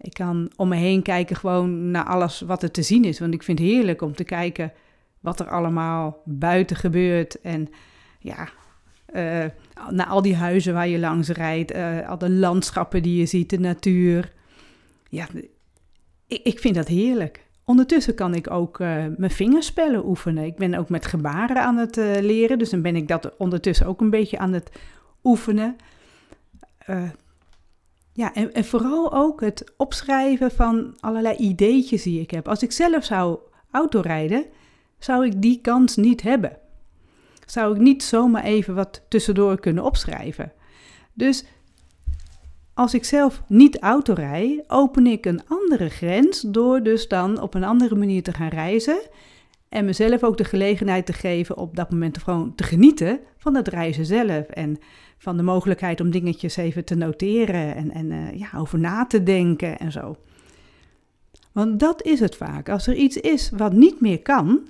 Ik 0.00 0.12
kan 0.12 0.50
om 0.56 0.68
me 0.68 0.76
heen 0.76 1.02
kijken 1.02 1.36
gewoon 1.36 1.90
naar 1.90 2.04
alles 2.04 2.40
wat 2.40 2.62
er 2.62 2.70
te 2.70 2.82
zien 2.82 3.04
is. 3.04 3.18
Want 3.18 3.34
ik 3.34 3.42
vind 3.42 3.58
het 3.58 3.68
heerlijk 3.68 4.02
om 4.02 4.14
te 4.14 4.24
kijken 4.24 4.72
wat 5.20 5.40
er 5.40 5.48
allemaal 5.48 6.22
buiten 6.24 6.76
gebeurt. 6.76 7.40
En 7.40 7.68
ja, 8.18 8.48
uh, 9.14 9.44
naar 9.90 10.06
al 10.06 10.22
die 10.22 10.36
huizen 10.36 10.74
waar 10.74 10.88
je 10.88 10.98
langs 10.98 11.28
rijdt. 11.28 11.74
Uh, 11.74 12.08
al 12.08 12.18
de 12.18 12.30
landschappen 12.30 13.02
die 13.02 13.18
je 13.18 13.26
ziet, 13.26 13.50
de 13.50 13.58
natuur. 13.58 14.32
Ja, 15.08 15.26
ik, 16.26 16.42
ik 16.42 16.58
vind 16.58 16.74
dat 16.74 16.88
heerlijk. 16.88 17.48
Ondertussen 17.64 18.14
kan 18.14 18.34
ik 18.34 18.50
ook 18.50 18.78
mijn 19.16 19.30
vingerspellen 19.30 20.06
oefenen. 20.06 20.44
Ik 20.44 20.56
ben 20.56 20.74
ook 20.74 20.88
met 20.88 21.06
gebaren 21.06 21.62
aan 21.62 21.76
het 21.76 21.96
leren. 22.20 22.58
Dus 22.58 22.70
dan 22.70 22.82
ben 22.82 22.96
ik 22.96 23.08
dat 23.08 23.36
ondertussen 23.36 23.86
ook 23.86 24.00
een 24.00 24.10
beetje 24.10 24.38
aan 24.38 24.52
het 24.52 24.70
oefenen. 25.24 25.76
Ja, 28.12 28.34
en, 28.34 28.54
en 28.54 28.64
vooral 28.64 29.12
ook 29.12 29.40
het 29.40 29.72
opschrijven 29.76 30.50
van 30.50 30.94
allerlei 31.00 31.36
ideetjes 31.36 32.02
die 32.02 32.20
ik 32.20 32.30
heb. 32.30 32.48
Als 32.48 32.62
ik 32.62 32.72
zelf 32.72 33.04
zou 33.04 33.38
autorijden, 33.70 34.44
zou 34.98 35.26
ik 35.26 35.42
die 35.42 35.60
kans 35.60 35.96
niet 35.96 36.22
hebben. 36.22 36.58
Zou 37.46 37.74
ik 37.74 37.80
niet 37.80 38.02
zomaar 38.02 38.44
even 38.44 38.74
wat 38.74 39.02
tussendoor 39.08 39.60
kunnen 39.60 39.84
opschrijven. 39.84 40.52
Dus 41.12 41.44
als 42.74 42.94
ik 42.94 43.04
zelf 43.04 43.42
niet 43.46 43.78
autorij, 43.78 44.64
open 44.66 45.06
ik 45.06 45.26
een 45.26 45.42
andere 45.48 45.88
grens 45.88 46.40
door 46.40 46.82
dus 46.82 47.08
dan 47.08 47.40
op 47.40 47.54
een 47.54 47.64
andere 47.64 47.94
manier 47.94 48.22
te 48.22 48.32
gaan 48.32 48.48
reizen. 48.48 49.00
En 49.70 49.84
mezelf 49.84 50.22
ook 50.22 50.36
de 50.36 50.44
gelegenheid 50.44 51.06
te 51.06 51.12
geven 51.12 51.56
op 51.56 51.76
dat 51.76 51.90
moment 51.90 52.18
gewoon 52.18 52.54
te 52.54 52.64
genieten 52.64 53.20
van 53.36 53.54
het 53.54 53.68
reizen 53.68 54.06
zelf. 54.06 54.46
En 54.46 54.78
van 55.18 55.36
de 55.36 55.42
mogelijkheid 55.42 56.00
om 56.00 56.10
dingetjes 56.10 56.56
even 56.56 56.84
te 56.84 56.94
noteren 56.94 57.74
en, 57.74 57.90
en 57.90 58.10
uh, 58.10 58.38
ja, 58.38 58.48
over 58.56 58.78
na 58.78 59.06
te 59.06 59.22
denken 59.22 59.78
en 59.78 59.92
zo. 59.92 60.16
Want 61.52 61.80
dat 61.80 62.02
is 62.02 62.20
het 62.20 62.36
vaak. 62.36 62.68
Als 62.68 62.86
er 62.86 62.94
iets 62.94 63.16
is 63.16 63.50
wat 63.50 63.72
niet 63.72 64.00
meer 64.00 64.22
kan, 64.22 64.68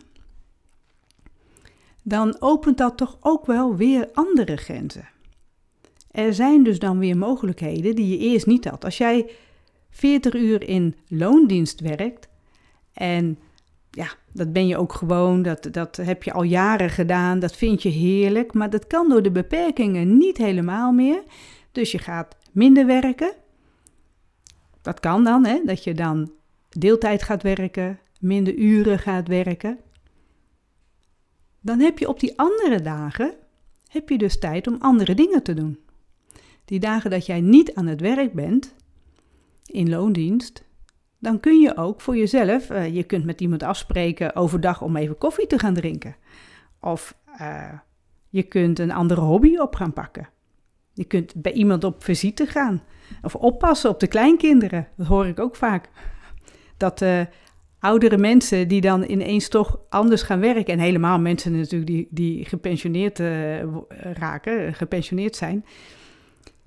dan 2.03 2.37
opent 2.41 2.79
dat 2.79 2.97
toch 2.97 3.17
ook 3.21 3.47
wel 3.47 3.77
weer 3.77 4.09
andere 4.13 4.57
grenzen. 4.57 5.09
Er 6.11 6.35
zijn 6.35 6.63
dus 6.63 6.79
dan 6.79 6.99
weer 6.99 7.17
mogelijkheden 7.17 7.95
die 7.95 8.09
je 8.09 8.19
eerst 8.19 8.47
niet 8.47 8.65
had. 8.65 8.85
Als 8.85 8.99
jij 8.99 9.31
40 9.91 10.35
uur 10.35 10.69
in 10.69 10.97
loondienst 11.09 11.81
werkt 11.81 12.29
en 12.93 13.39
ja, 13.91 14.09
dat 14.33 14.53
ben 14.53 14.67
je 14.67 14.77
ook 14.77 14.93
gewoon, 14.93 15.43
dat, 15.43 15.69
dat 15.73 15.97
heb 15.97 16.23
je 16.23 16.33
al 16.33 16.43
jaren 16.43 16.91
gedaan, 16.91 17.39
dat 17.39 17.57
vind 17.57 17.83
je 17.83 17.89
heerlijk, 17.89 18.53
maar 18.53 18.71
dat 18.71 18.87
kan 18.87 19.09
door 19.09 19.23
de 19.23 19.31
beperkingen 19.31 20.17
niet 20.19 20.37
helemaal 20.37 20.93
meer. 20.93 21.23
Dus 21.73 21.93
je 21.93 21.99
gaat 21.99 22.37
minder 22.53 22.87
werken. 22.87 23.33
Dat 24.83 25.01
kan 25.01 25.25
dan, 25.25 25.47
hè, 25.47 25.61
dat 25.65 25.85
je 25.85 25.95
dan 25.95 26.33
deeltijd 26.69 27.23
gaat 27.23 27.43
werken, 27.43 27.99
minder 28.21 28.55
uren 28.55 28.99
gaat 28.99 29.29
werken. 29.29 29.79
Dan 31.61 31.81
heb 31.81 31.99
je 31.99 32.09
op 32.09 32.21
die 32.21 32.39
andere 32.39 32.83
dagen, 32.83 33.35
heb 33.89 34.09
je 34.09 34.19
dus 34.19 34.39
tijd 34.39 34.67
om 34.67 34.77
andere 34.79 35.15
dingen 35.15 35.43
te 35.43 35.55
doen. 35.55 35.79
Die 36.65 36.81
dagen 36.81 37.11
dat 37.11 37.27
jij 37.27 37.41
niet 37.41 37.75
aan 37.75 37.87
het 37.87 38.01
werk 38.01 38.33
bent, 38.33 38.75
in 39.67 39.89
loondienst, 39.89 40.65
dan 41.21 41.41
kun 41.41 41.61
je 41.61 41.77
ook 41.77 42.01
voor 42.01 42.17
jezelf, 42.17 42.71
uh, 42.71 42.95
je 42.95 43.03
kunt 43.03 43.25
met 43.25 43.41
iemand 43.41 43.63
afspreken 43.63 44.37
overdag 44.37 44.83
om 44.83 44.97
even 44.97 45.19
koffie 45.19 45.47
te 45.47 45.59
gaan 45.59 45.75
drinken. 45.75 46.17
Of 46.81 47.17
uh, 47.41 47.73
je 48.29 48.43
kunt 48.43 48.79
een 48.79 48.93
andere 48.93 49.21
hobby 49.21 49.57
op 49.57 49.75
gaan 49.75 49.93
pakken. 49.93 50.29
Je 50.95 51.05
kunt 51.05 51.35
bij 51.35 51.53
iemand 51.53 51.85
op 51.85 52.05
visite 52.05 52.47
gaan. 52.47 52.83
Of 53.23 53.35
oppassen 53.35 53.91
op 53.91 54.01
de 54.01 54.07
kleinkinderen. 54.07 54.89
Dat 54.97 55.07
hoor 55.07 55.27
ik 55.27 55.41
ook 55.41 55.57
vaak. 55.57 55.89
Dat 56.77 57.03
uh, 57.03 57.21
oudere 57.79 58.19
mensen 58.19 58.69
die 58.69 58.81
dan 58.81 59.05
ineens 59.11 59.49
toch 59.49 59.81
anders 59.89 60.23
gaan 60.23 60.41
werken. 60.41 60.73
En 60.73 60.79
helemaal 60.79 61.19
mensen 61.19 61.57
natuurlijk 61.57 61.91
die, 61.91 62.09
die 62.11 62.45
gepensioneerd 62.45 63.19
raken, 64.13 64.75
gepensioneerd 64.75 65.37
zijn. 65.37 65.65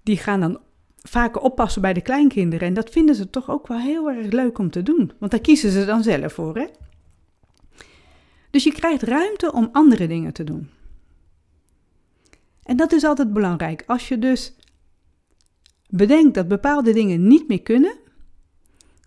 Die 0.03 0.17
gaan 0.17 0.39
dan 0.39 0.59
vaker 1.03 1.41
oppassen 1.41 1.81
bij 1.81 1.93
de 1.93 2.01
kleinkinderen. 2.01 2.67
En 2.67 2.73
dat 2.73 2.89
vinden 2.89 3.15
ze 3.15 3.29
toch 3.29 3.49
ook 3.49 3.67
wel 3.67 3.79
heel 3.79 4.09
erg 4.09 4.31
leuk 4.31 4.57
om 4.57 4.69
te 4.69 4.83
doen. 4.83 5.11
Want 5.19 5.31
daar 5.31 5.41
kiezen 5.41 5.71
ze 5.71 5.85
dan 5.85 6.03
zelf 6.03 6.33
voor, 6.33 6.57
hè? 6.57 6.65
Dus 8.49 8.63
je 8.63 8.73
krijgt 8.73 9.03
ruimte 9.03 9.53
om 9.53 9.69
andere 9.71 10.07
dingen 10.07 10.33
te 10.33 10.43
doen. 10.43 10.69
En 12.63 12.77
dat 12.77 12.91
is 12.91 13.03
altijd 13.03 13.33
belangrijk. 13.33 13.83
Als 13.87 14.07
je 14.07 14.19
dus 14.19 14.55
bedenkt 15.89 16.33
dat 16.33 16.47
bepaalde 16.47 16.93
dingen 16.93 17.27
niet 17.27 17.47
meer 17.47 17.61
kunnen, 17.61 17.95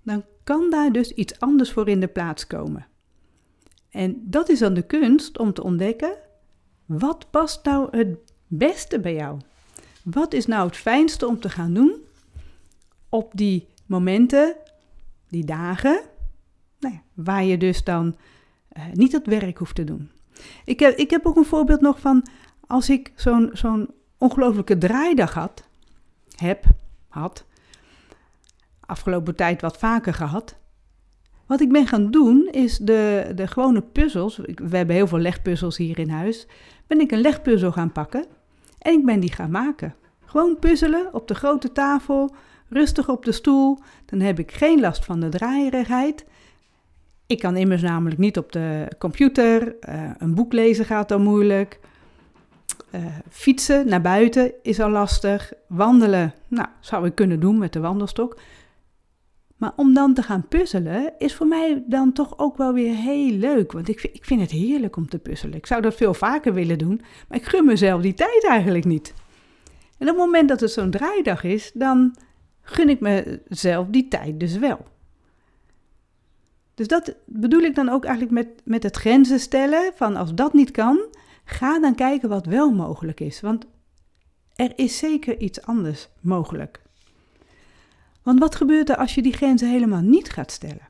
dan 0.03 0.25
kan 0.45 0.71
daar 0.71 0.93
dus 0.93 1.12
iets 1.12 1.41
anders 1.41 1.73
voor 1.73 1.88
in 1.88 2.00
de 2.00 2.09
plaats 2.09 2.47
komen. 2.47 2.87
En 3.91 4.23
dat 4.25 4.49
is 4.49 4.59
dan 4.59 4.75
de 4.75 4.87
kunst 4.87 5.38
om 5.38 5.53
te 5.53 5.62
ontdekken, 5.62 6.17
wat 6.87 7.31
past 7.31 7.65
nou 7.65 7.97
het 7.97 8.19
beste 8.47 9.00
bij 9.00 9.15
jou? 9.15 9.41
Wat 10.11 10.33
is 10.33 10.47
nou 10.47 10.67
het 10.67 10.77
fijnste 10.77 11.27
om 11.27 11.41
te 11.41 11.49
gaan 11.49 11.75
doen 11.75 11.95
op 13.09 13.31
die 13.35 13.69
momenten, 13.87 14.57
die 15.29 15.45
dagen, 15.45 16.01
nou 16.79 16.95
ja, 16.95 17.03
waar 17.15 17.45
je 17.45 17.59
dus 17.59 17.85
dan 17.85 18.17
uh, 18.77 18.85
niet 18.93 19.13
het 19.13 19.27
werk 19.27 19.59
hoeft 19.59 19.75
te 19.75 19.85
doen? 19.85 20.11
Ik 20.65 20.81
heb, 20.81 20.97
ik 20.97 21.11
heb 21.11 21.27
ook 21.27 21.37
een 21.37 21.45
voorbeeld 21.45 21.81
nog 21.81 22.01
van 22.01 22.27
als 22.67 22.91
ik 22.91 23.13
zo'n 23.15 23.51
zo'n 23.53 23.91
ongelofelijke 24.19 24.79
draaidag 24.79 25.35
had, 25.35 25.65
heb, 26.37 26.65
had, 27.09 27.45
afgelopen 28.81 29.37
tijd 29.37 29.61
wat 29.61 29.79
vaker 29.79 30.15
gehad. 30.15 30.57
Wat 31.47 31.61
ik 31.61 31.73
ben 31.73 31.87
gaan 31.87 32.11
doen 32.11 32.49
is 32.51 32.77
de, 32.77 33.33
de 33.35 33.47
gewone 33.47 33.81
puzzels, 33.81 34.37
we 34.55 34.77
hebben 34.77 34.97
heel 34.97 35.07
veel 35.07 35.19
legpuzzels 35.19 35.77
hier 35.77 35.99
in 35.99 36.11
huis, 36.11 36.47
ben 36.87 37.01
ik 37.01 37.11
een 37.11 37.21
legpuzzel 37.21 37.73
gaan 37.73 37.93
pakken 37.93 38.36
en 38.87 38.93
ik 38.93 39.05
ben 39.05 39.21
die 39.21 39.33
gaan 39.33 39.50
maken. 39.50 39.95
Gewoon 40.25 40.59
puzzelen 40.59 41.14
op 41.14 41.28
de 41.28 41.35
grote 41.35 41.73
tafel, 41.73 42.35
rustig 42.69 43.09
op 43.09 43.25
de 43.25 43.33
stoel. 43.33 43.78
Dan 44.05 44.21
heb 44.21 44.38
ik 44.38 44.52
geen 44.52 44.81
last 44.81 45.05
van 45.05 45.21
de 45.21 45.28
draaierigheid. 45.28 46.25
Ik 47.26 47.38
kan 47.38 47.57
immers 47.57 47.83
namelijk 47.83 48.19
niet 48.19 48.38
op 48.38 48.52
de 48.52 48.88
computer. 48.99 49.76
Uh, 49.88 50.11
een 50.19 50.35
boek 50.35 50.52
lezen 50.52 50.85
gaat 50.85 51.09
dan 51.09 51.23
moeilijk. 51.23 51.81
Uh, 52.95 53.05
fietsen 53.31 53.88
naar 53.88 54.00
buiten 54.00 54.52
is 54.62 54.81
al 54.81 54.90
lastig. 54.90 55.52
Wandelen, 55.69 56.35
nou, 56.49 56.69
zou 56.81 57.07
ik 57.07 57.14
kunnen 57.14 57.40
doen 57.40 57.59
met 57.59 57.73
de 57.73 57.81
wandelstok. 57.81 58.38
Maar 59.57 59.73
om 59.77 59.95
dan 59.95 60.15
te 60.15 60.23
gaan 60.23 60.49
puzzelen 60.49 61.13
is 61.19 61.35
voor 61.35 61.47
mij 61.47 61.85
dan 61.87 62.13
toch 62.13 62.39
ook 62.39 62.57
wel 62.57 62.73
weer 62.73 62.95
heel 62.95 63.31
leuk. 63.31 63.73
Want 63.73 63.89
ik 63.89 64.03
ik 64.03 64.25
vind 64.25 64.41
het 64.41 64.51
heerlijk 64.51 64.97
om 64.97 65.09
te 65.09 65.19
puzzelen. 65.19 65.57
Ik 65.57 65.67
zou 65.67 65.83
dat 65.83 65.95
veel 65.95 66.15
vaker 66.15 66.55
willen 66.55 66.79
doen, 66.79 67.01
maar 67.29 67.39
ik 67.39 67.45
gun 67.45 67.65
mezelf 67.65 68.03
die 68.03 68.15
tijd 68.15 68.45
eigenlijk 68.45 68.85
niet. 68.85 69.15
En 69.99 70.09
op 70.09 70.17
het 70.17 70.25
moment 70.25 70.49
dat 70.49 70.61
het 70.61 70.71
zo'n 70.71 70.91
draaidag 70.91 71.45
is, 71.45 71.71
dan 71.75 72.17
gun 72.61 72.89
ik 72.89 73.01
mezelf 73.01 73.87
die 73.91 74.09
tijd 74.09 74.41
dus 74.41 74.57
wel. 74.57 74.87
Dus 76.75 76.89
dat 76.89 77.15
bedoel 77.25 77.61
ik 77.61 77.75
dan 77.75 77.89
ook 77.89 78.05
eigenlijk 78.05 78.35
met, 78.35 78.49
met 78.65 78.83
het 78.83 78.97
grenzen 78.97 79.41
stellen 79.41 79.93
van 79.95 80.17
als 80.17 80.35
dat 80.35 80.53
niet 80.53 80.71
kan, 80.71 80.99
Ga 81.49 81.79
dan 81.79 81.95
kijken 81.95 82.29
wat 82.29 82.47
wel 82.47 82.71
mogelijk 82.71 83.21
is, 83.21 83.41
want 83.41 83.67
er 84.55 84.73
is 84.77 84.99
zeker 84.99 85.39
iets 85.39 85.63
anders 85.63 86.09
mogelijk. 86.21 86.83
Want 88.26 88.38
wat 88.38 88.54
gebeurt 88.54 88.88
er 88.88 88.97
als 88.97 89.14
je 89.14 89.23
die 89.23 89.33
grenzen 89.33 89.71
helemaal 89.71 90.00
niet 90.00 90.30
gaat 90.30 90.52
stellen? 90.52 90.88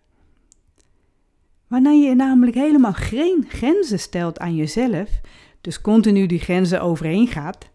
Wanneer 1.66 2.08
je 2.08 2.14
namelijk 2.14 2.56
helemaal 2.56 2.92
geen 2.92 3.44
grenzen 3.48 3.98
stelt 3.98 4.38
aan 4.38 4.54
jezelf, 4.54 5.20
dus 5.60 5.80
continu 5.80 6.26
die 6.26 6.38
grenzen 6.38 6.80
overheen 6.80 7.26
gaat, 7.26 7.68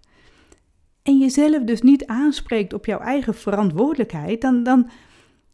en 1.03 1.17
jezelf 1.17 1.63
dus 1.63 1.81
niet 1.81 2.05
aanspreekt 2.05 2.73
op 2.73 2.85
jouw 2.85 2.99
eigen 2.99 3.35
verantwoordelijkheid, 3.35 4.41
dan, 4.41 4.63
dan 4.63 4.89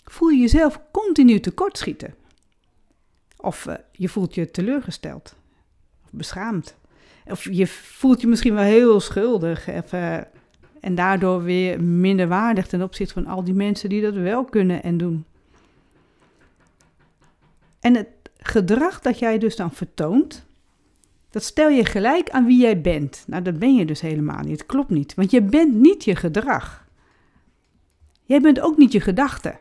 voel 0.04 0.30
je 0.30 0.40
jezelf 0.40 0.82
continu 0.92 1.40
tekortschieten. 1.40 2.16
Of 3.38 3.66
uh, 3.66 3.74
je 3.92 4.10
voelt 4.10 4.36
je 4.36 4.52
teleurgesteld, 4.52 5.36
of 6.04 6.10
beschaamd. 6.12 6.76
Of 7.26 7.44
je 7.44 7.68
voelt 7.68 8.22
je 8.22 8.28
misschien 8.28 8.54
wel 8.54 8.64
heel 8.64 9.00
schuldig 9.00 9.70
of, 9.70 9.94
uh, 9.94 10.18
en 10.88 10.96
daardoor 10.96 11.44
weer 11.44 11.84
minder 11.84 12.28
waardig 12.28 12.68
ten 12.68 12.82
opzichte 12.82 13.14
van 13.14 13.26
al 13.28 13.44
die 13.44 13.54
mensen 13.54 13.90
die 13.90 14.02
dat 14.02 14.14
wel 14.14 14.46
kunnen 14.46 14.84
en 14.84 14.98
doen. 14.98 15.26
En 17.80 17.96
het 17.96 18.08
gedrag 18.38 19.00
dat 19.00 19.20
jij 19.20 19.38
dus 19.38 19.56
dan 19.56 19.72
vertoont, 19.72 20.46
dat 21.30 21.44
stel 21.44 21.70
je 21.70 21.86
gelijk 21.86 22.30
aan 22.30 22.46
wie 22.46 22.62
jij 22.62 22.82
bent. 22.82 23.24
Nou, 23.28 23.44
dat 23.44 23.60
ben 23.60 23.76
je 23.76 23.86
dus 23.86 24.02
helemaal 24.02 24.42
niet. 24.44 24.52
Het 24.60 24.66
klopt 24.66 24.90
niet, 24.90 25.14
want 25.14 25.32
je 25.32 25.42
bent 25.42 25.74
niet 25.74 26.04
je 26.04 26.16
gedrag. 26.16 26.88
Jij 28.24 28.42
bent 28.42 28.60
ook 28.60 28.78
niet 28.78 28.92
je 28.92 29.02
gedachte. 29.02 29.60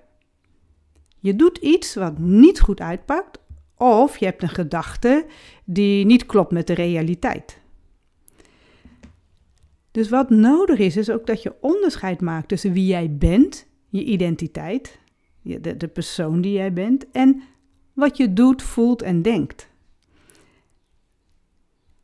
Je 1.19 1.37
doet 1.37 1.59
iets 1.59 1.95
wat 1.95 2.19
niet 2.19 2.61
goed 2.61 2.81
uitpakt, 2.81 3.39
of 3.77 4.17
je 4.17 4.25
hebt 4.25 4.43
een 4.43 4.49
gedachte 4.49 5.27
die 5.65 6.05
niet 6.05 6.27
klopt 6.27 6.53
met 6.53 6.67
de 6.67 6.75
realiteit. 6.75 7.59
Dus 9.97 10.09
wat 10.09 10.31
nodig 10.31 10.79
is, 10.79 10.97
is 10.97 11.11
ook 11.11 11.27
dat 11.27 11.43
je 11.43 11.55
onderscheid 11.61 12.21
maakt 12.21 12.49
tussen 12.49 12.73
wie 12.73 12.87
jij 12.87 13.17
bent, 13.17 13.67
je 13.89 14.05
identiteit, 14.05 14.99
de, 15.43 15.77
de 15.77 15.89
persoon 15.89 16.41
die 16.41 16.53
jij 16.53 16.73
bent, 16.73 17.11
en 17.11 17.43
wat 17.93 18.17
je 18.17 18.33
doet, 18.33 18.63
voelt 18.63 19.03
en 19.03 19.23
denkt. 19.23 19.69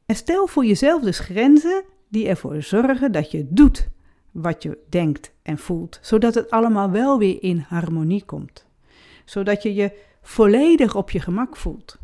En 0.06 0.14
stel 0.14 0.46
voor 0.46 0.64
jezelf 0.64 1.02
dus 1.02 1.18
grenzen 1.18 1.84
die 2.08 2.28
ervoor 2.28 2.62
zorgen 2.62 3.12
dat 3.12 3.30
je 3.30 3.46
doet 3.49 3.88
wat 4.30 4.62
je 4.62 4.78
denkt 4.88 5.32
en 5.42 5.58
voelt, 5.58 5.99
zodat 6.02 6.34
het 6.34 6.50
allemaal 6.50 6.90
wel 6.90 7.18
weer 7.18 7.42
in 7.42 7.58
harmonie 7.68 8.25
komt. 8.25 8.66
Zodat 9.25 9.62
je 9.62 9.75
je 9.75 9.92
volledig 10.22 10.94
op 10.94 11.11
je 11.11 11.20
gemak 11.20 11.56
voelt. 11.56 11.99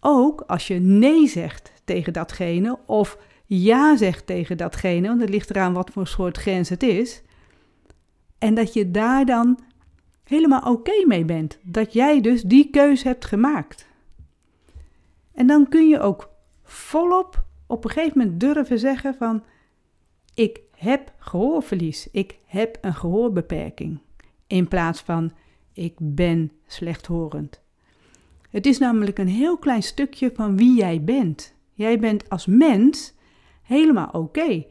Ook 0.00 0.40
als 0.40 0.66
je 0.66 0.74
nee 0.74 1.26
zegt 1.26 1.72
tegen 1.84 2.12
datgene 2.12 2.78
of 2.86 3.18
ja 3.48 3.96
zegt 3.96 4.26
tegen 4.26 4.56
datgene, 4.56 5.08
want 5.08 5.20
het 5.20 5.30
ligt 5.30 5.50
eraan 5.50 5.72
wat 5.72 5.90
voor 5.90 6.06
soort 6.06 6.36
grens 6.36 6.68
het 6.68 6.82
is. 6.82 7.22
En 8.38 8.54
dat 8.54 8.72
je 8.72 8.90
daar 8.90 9.24
dan 9.24 9.58
helemaal 10.24 10.72
oké 10.72 11.04
mee 11.06 11.24
bent. 11.24 11.58
Dat 11.62 11.92
jij 11.92 12.20
dus 12.20 12.42
die 12.42 12.70
keuze 12.70 13.08
hebt 13.08 13.24
gemaakt. 13.24 13.86
En 15.34 15.46
dan 15.46 15.68
kun 15.68 15.88
je 15.88 16.00
ook 16.00 16.30
volop 16.62 17.44
op 17.66 17.84
een 17.84 17.90
gegeven 17.90 18.18
moment 18.18 18.40
durven 18.40 18.78
zeggen 18.78 19.14
van 19.14 19.42
ik 20.34 20.60
heb 20.74 21.12
gehoorverlies, 21.18 22.08
ik 22.12 22.38
heb 22.46 22.78
een 22.80 22.94
gehoorbeperking. 22.94 23.98
In 24.46 24.68
plaats 24.68 25.00
van 25.00 25.32
ik 25.72 25.94
ben 25.98 26.52
slechthorend. 26.66 27.60
Het 28.50 28.66
is 28.66 28.78
namelijk 28.78 29.18
een 29.18 29.28
heel 29.28 29.58
klein 29.58 29.82
stukje 29.82 30.30
van 30.34 30.56
wie 30.56 30.76
jij 30.76 31.02
bent. 31.04 31.54
Jij 31.72 31.98
bent 31.98 32.28
als 32.28 32.46
mens 32.46 33.16
helemaal 33.68 34.08
oké. 34.12 34.64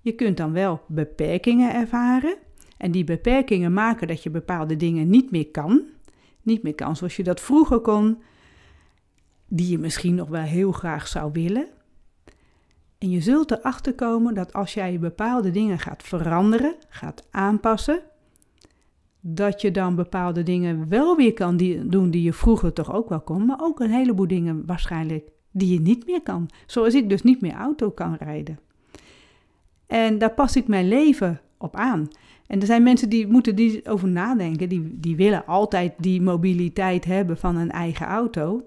Je 0.00 0.12
kunt 0.12 0.36
dan 0.36 0.52
wel 0.52 0.80
beperkingen 0.86 1.74
ervaren. 1.74 2.36
En 2.76 2.90
die 2.90 3.04
beperkingen 3.04 3.72
maken 3.72 4.08
dat 4.08 4.22
je 4.22 4.30
bepaalde 4.30 4.76
dingen 4.76 5.10
niet 5.10 5.30
meer 5.30 5.50
kan. 5.50 5.82
Niet 6.42 6.62
meer 6.62 6.74
kan 6.74 6.96
zoals 6.96 7.16
je 7.16 7.22
dat 7.22 7.40
vroeger 7.40 7.80
kon. 7.80 8.22
Die 9.48 9.70
je 9.70 9.78
misschien 9.78 10.14
nog 10.14 10.28
wel 10.28 10.42
heel 10.42 10.72
graag 10.72 11.06
zou 11.08 11.32
willen. 11.32 11.66
En 12.98 13.10
je 13.10 13.20
zult 13.20 13.50
erachter 13.50 13.94
komen 13.94 14.34
dat 14.34 14.52
als 14.52 14.74
jij 14.74 14.98
bepaalde 14.98 15.50
dingen 15.50 15.78
gaat 15.78 16.02
veranderen, 16.02 16.74
gaat 16.88 17.26
aanpassen, 17.30 18.00
dat 19.20 19.60
je 19.60 19.70
dan 19.70 19.94
bepaalde 19.94 20.42
dingen 20.42 20.88
wel 20.88 21.16
weer 21.16 21.32
kan 21.32 21.56
doen 21.86 22.10
die 22.10 22.22
je 22.22 22.32
vroeger 22.32 22.72
toch 22.72 22.92
ook 22.92 23.08
wel 23.08 23.20
kon, 23.20 23.46
maar 23.46 23.60
ook 23.60 23.80
een 23.80 23.90
heleboel 23.90 24.26
dingen 24.26 24.66
waarschijnlijk 24.66 25.30
die 25.54 25.72
je 25.72 25.80
niet 25.80 26.06
meer 26.06 26.22
kan. 26.22 26.50
Zoals 26.66 26.94
ik 26.94 27.08
dus 27.08 27.22
niet 27.22 27.40
meer 27.40 27.54
auto 27.54 27.90
kan 27.90 28.14
rijden. 28.14 28.58
En 29.86 30.18
daar 30.18 30.34
pas 30.34 30.56
ik 30.56 30.68
mijn 30.68 30.88
leven 30.88 31.40
op 31.58 31.76
aan. 31.76 32.08
En 32.46 32.60
er 32.60 32.66
zijn 32.66 32.82
mensen 32.82 33.08
die 33.08 33.26
moeten 33.26 33.56
die 33.56 33.88
over 33.88 34.08
nadenken. 34.08 34.68
Die, 34.68 35.00
die 35.00 35.16
willen 35.16 35.46
altijd 35.46 35.92
die 35.98 36.20
mobiliteit 36.20 37.04
hebben 37.04 37.38
van 37.38 37.56
een 37.56 37.70
eigen 37.70 38.06
auto. 38.06 38.62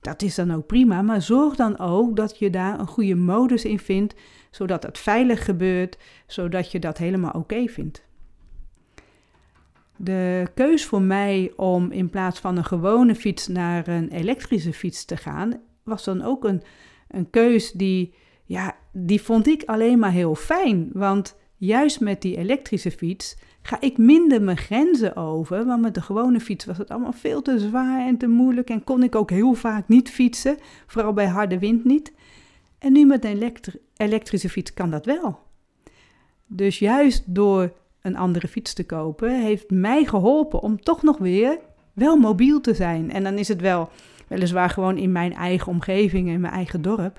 Dat 0.00 0.22
is 0.22 0.34
dan 0.34 0.52
ook 0.52 0.66
prima, 0.66 1.02
maar 1.02 1.22
zorg 1.22 1.56
dan 1.56 1.78
ook 1.78 2.16
dat 2.16 2.38
je 2.38 2.50
daar 2.50 2.80
een 2.80 2.86
goede 2.86 3.14
modus 3.14 3.64
in 3.64 3.78
vindt, 3.78 4.14
zodat 4.50 4.82
het 4.82 4.98
veilig 4.98 5.44
gebeurt, 5.44 5.98
zodat 6.26 6.72
je 6.72 6.78
dat 6.78 6.98
helemaal 6.98 7.30
oké 7.32 7.66
vindt. 7.66 8.04
De 9.96 10.46
keus 10.54 10.84
voor 10.84 11.02
mij 11.02 11.52
om 11.56 11.90
in 11.90 12.10
plaats 12.10 12.40
van 12.40 12.56
een 12.56 12.64
gewone 12.64 13.14
fiets 13.14 13.48
naar 13.48 13.88
een 13.88 14.08
elektrische 14.08 14.72
fiets 14.72 15.04
te 15.04 15.16
gaan, 15.16 15.60
was 15.82 16.04
dan 16.04 16.22
ook 16.22 16.44
een, 16.44 16.62
een 17.08 17.30
keus 17.30 17.72
die, 17.72 18.14
ja, 18.44 18.76
die 18.92 19.22
vond 19.22 19.46
ik 19.46 19.62
alleen 19.64 19.98
maar 19.98 20.12
heel 20.12 20.34
fijn. 20.34 20.90
Want 20.92 21.36
juist 21.56 22.00
met 22.00 22.22
die 22.22 22.36
elektrische 22.36 22.90
fiets 22.90 23.36
ga 23.62 23.80
ik 23.80 23.98
minder 23.98 24.42
mijn 24.42 24.56
grenzen 24.56 25.16
over. 25.16 25.64
Want 25.66 25.82
met 25.82 25.94
de 25.94 26.02
gewone 26.02 26.40
fiets 26.40 26.64
was 26.64 26.78
het 26.78 26.90
allemaal 26.90 27.12
veel 27.12 27.42
te 27.42 27.58
zwaar 27.58 28.06
en 28.06 28.16
te 28.16 28.26
moeilijk. 28.26 28.70
En 28.70 28.84
kon 28.84 29.02
ik 29.02 29.14
ook 29.14 29.30
heel 29.30 29.54
vaak 29.54 29.88
niet 29.88 30.10
fietsen, 30.10 30.56
vooral 30.86 31.12
bij 31.12 31.26
harde 31.26 31.58
wind 31.58 31.84
niet. 31.84 32.12
En 32.78 32.92
nu 32.92 33.06
met 33.06 33.24
een 33.24 33.52
elektrische 33.96 34.48
fiets 34.48 34.74
kan 34.74 34.90
dat 34.90 35.06
wel. 35.06 35.38
Dus 36.46 36.78
juist 36.78 37.34
door 37.34 37.72
een 38.00 38.16
andere 38.16 38.48
fiets 38.48 38.72
te 38.72 38.86
kopen, 38.86 39.40
heeft 39.40 39.70
mij 39.70 40.04
geholpen 40.04 40.60
om 40.60 40.82
toch 40.82 41.02
nog 41.02 41.18
weer 41.18 41.58
wel 41.92 42.16
mobiel 42.16 42.60
te 42.60 42.74
zijn. 42.74 43.10
En 43.10 43.22
dan 43.22 43.38
is 43.38 43.48
het 43.48 43.60
wel 43.60 43.90
weliswaar 44.32 44.70
gewoon 44.70 44.98
in 44.98 45.12
mijn 45.12 45.34
eigen 45.34 45.68
omgeving, 45.72 46.28
in 46.28 46.40
mijn 46.40 46.52
eigen 46.52 46.82
dorp. 46.82 47.18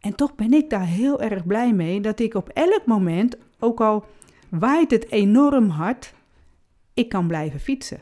En 0.00 0.14
toch 0.14 0.34
ben 0.34 0.52
ik 0.52 0.70
daar 0.70 0.86
heel 0.86 1.20
erg 1.20 1.46
blij 1.46 1.72
mee 1.72 2.00
dat 2.00 2.20
ik 2.20 2.34
op 2.34 2.48
elk 2.48 2.82
moment, 2.86 3.36
ook 3.58 3.80
al 3.80 4.04
waait 4.48 4.90
het 4.90 5.10
enorm 5.10 5.68
hard, 5.68 6.14
ik 6.94 7.08
kan 7.08 7.26
blijven 7.26 7.60
fietsen. 7.60 8.00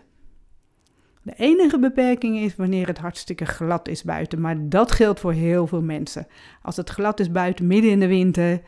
De 1.22 1.34
enige 1.36 1.78
beperking 1.78 2.38
is 2.38 2.56
wanneer 2.56 2.86
het 2.86 2.98
hartstikke 2.98 3.44
glad 3.44 3.88
is 3.88 4.02
buiten, 4.02 4.40
maar 4.40 4.68
dat 4.68 4.92
geldt 4.92 5.20
voor 5.20 5.32
heel 5.32 5.66
veel 5.66 5.82
mensen. 5.82 6.26
Als 6.62 6.76
het 6.76 6.90
glad 6.90 7.20
is 7.20 7.30
buiten 7.30 7.66
midden 7.66 7.90
in 7.90 8.00
de 8.00 8.06
winter, 8.06 8.60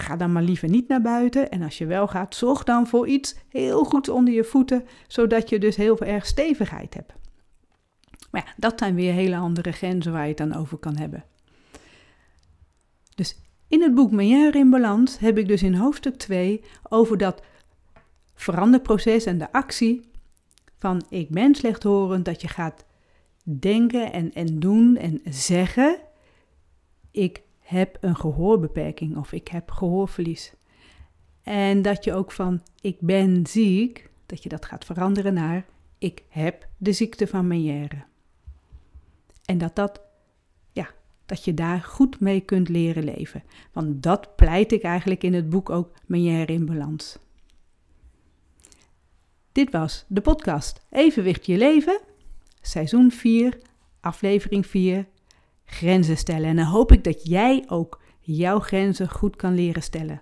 Ga 0.00 0.16
dan 0.16 0.32
maar 0.32 0.42
liever 0.42 0.68
niet 0.68 0.88
naar 0.88 1.02
buiten. 1.02 1.50
En 1.50 1.62
als 1.62 1.78
je 1.78 1.86
wel 1.86 2.08
gaat, 2.08 2.34
zorg 2.34 2.64
dan 2.64 2.86
voor 2.86 3.08
iets 3.08 3.36
heel 3.48 3.84
goeds 3.84 4.08
onder 4.08 4.34
je 4.34 4.44
voeten, 4.44 4.86
zodat 5.06 5.48
je 5.48 5.58
dus 5.58 5.76
heel 5.76 5.98
erg 5.98 6.26
stevigheid 6.26 6.94
hebt. 6.94 7.12
Maar 8.30 8.44
ja, 8.46 8.52
dat 8.56 8.78
zijn 8.78 8.94
weer 8.94 9.12
hele 9.12 9.36
andere 9.36 9.72
grenzen 9.72 10.12
waar 10.12 10.22
je 10.22 10.28
het 10.28 10.36
dan 10.36 10.54
over 10.54 10.78
kan 10.78 10.96
hebben. 10.96 11.24
Dus 13.14 13.40
in 13.68 13.82
het 13.82 13.94
boek 13.94 14.10
Meilleur 14.10 14.54
in 14.54 14.70
Balans 14.70 15.18
heb 15.18 15.38
ik 15.38 15.48
dus 15.48 15.62
in 15.62 15.74
hoofdstuk 15.74 16.16
2 16.16 16.64
over 16.88 17.18
dat 17.18 17.42
veranderproces 18.34 19.24
en 19.24 19.38
de 19.38 19.52
actie 19.52 20.10
van 20.76 21.02
ik 21.08 21.28
ben 21.28 21.54
slechthorend, 21.54 22.24
dat 22.24 22.40
je 22.40 22.48
gaat 22.48 22.84
denken 23.42 24.12
en, 24.12 24.32
en 24.32 24.58
doen 24.58 24.96
en 24.96 25.20
zeggen. 25.24 25.98
Ik 27.10 27.42
heb 27.58 27.98
een 28.00 28.16
gehoorbeperking 28.16 29.16
of 29.16 29.32
ik 29.32 29.48
heb 29.48 29.70
gehoorverlies. 29.70 30.52
En 31.42 31.82
dat 31.82 32.04
je 32.04 32.14
ook 32.14 32.32
van 32.32 32.62
ik 32.80 33.00
ben 33.00 33.46
ziek, 33.46 34.10
dat 34.26 34.42
je 34.42 34.48
dat 34.48 34.64
gaat 34.64 34.84
veranderen 34.84 35.34
naar 35.34 35.66
ik 35.98 36.22
heb 36.28 36.68
de 36.76 36.92
ziekte 36.92 37.26
van 37.26 37.46
Meniere. 37.46 38.04
En 39.48 39.58
dat 39.58 39.76
dat, 39.76 40.00
ja, 40.72 40.88
dat 41.26 41.44
je 41.44 41.54
daar 41.54 41.80
goed 41.80 42.20
mee 42.20 42.40
kunt 42.40 42.68
leren 42.68 43.04
leven. 43.04 43.42
Want 43.72 44.02
dat 44.02 44.36
pleit 44.36 44.72
ik 44.72 44.82
eigenlijk 44.82 45.22
in 45.22 45.34
het 45.34 45.48
boek 45.48 45.70
ook 45.70 45.92
Meniere 46.06 46.52
in 46.52 46.66
Balans. 46.66 47.18
Dit 49.52 49.70
was 49.70 50.04
de 50.08 50.20
podcast 50.20 50.80
Evenwicht 50.90 51.46
je 51.46 51.56
leven, 51.56 52.00
seizoen 52.60 53.10
4, 53.10 53.58
aflevering 54.00 54.66
4, 54.66 55.06
grenzen 55.64 56.16
stellen. 56.16 56.48
En 56.48 56.56
dan 56.56 56.64
hoop 56.64 56.92
ik 56.92 57.04
dat 57.04 57.26
jij 57.26 57.64
ook 57.68 58.00
jouw 58.20 58.60
grenzen 58.60 59.10
goed 59.10 59.36
kan 59.36 59.54
leren 59.54 59.82
stellen. 59.82 60.20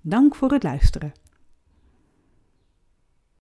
Dank 0.00 0.34
voor 0.34 0.52
het 0.52 0.62
luisteren. 0.62 1.12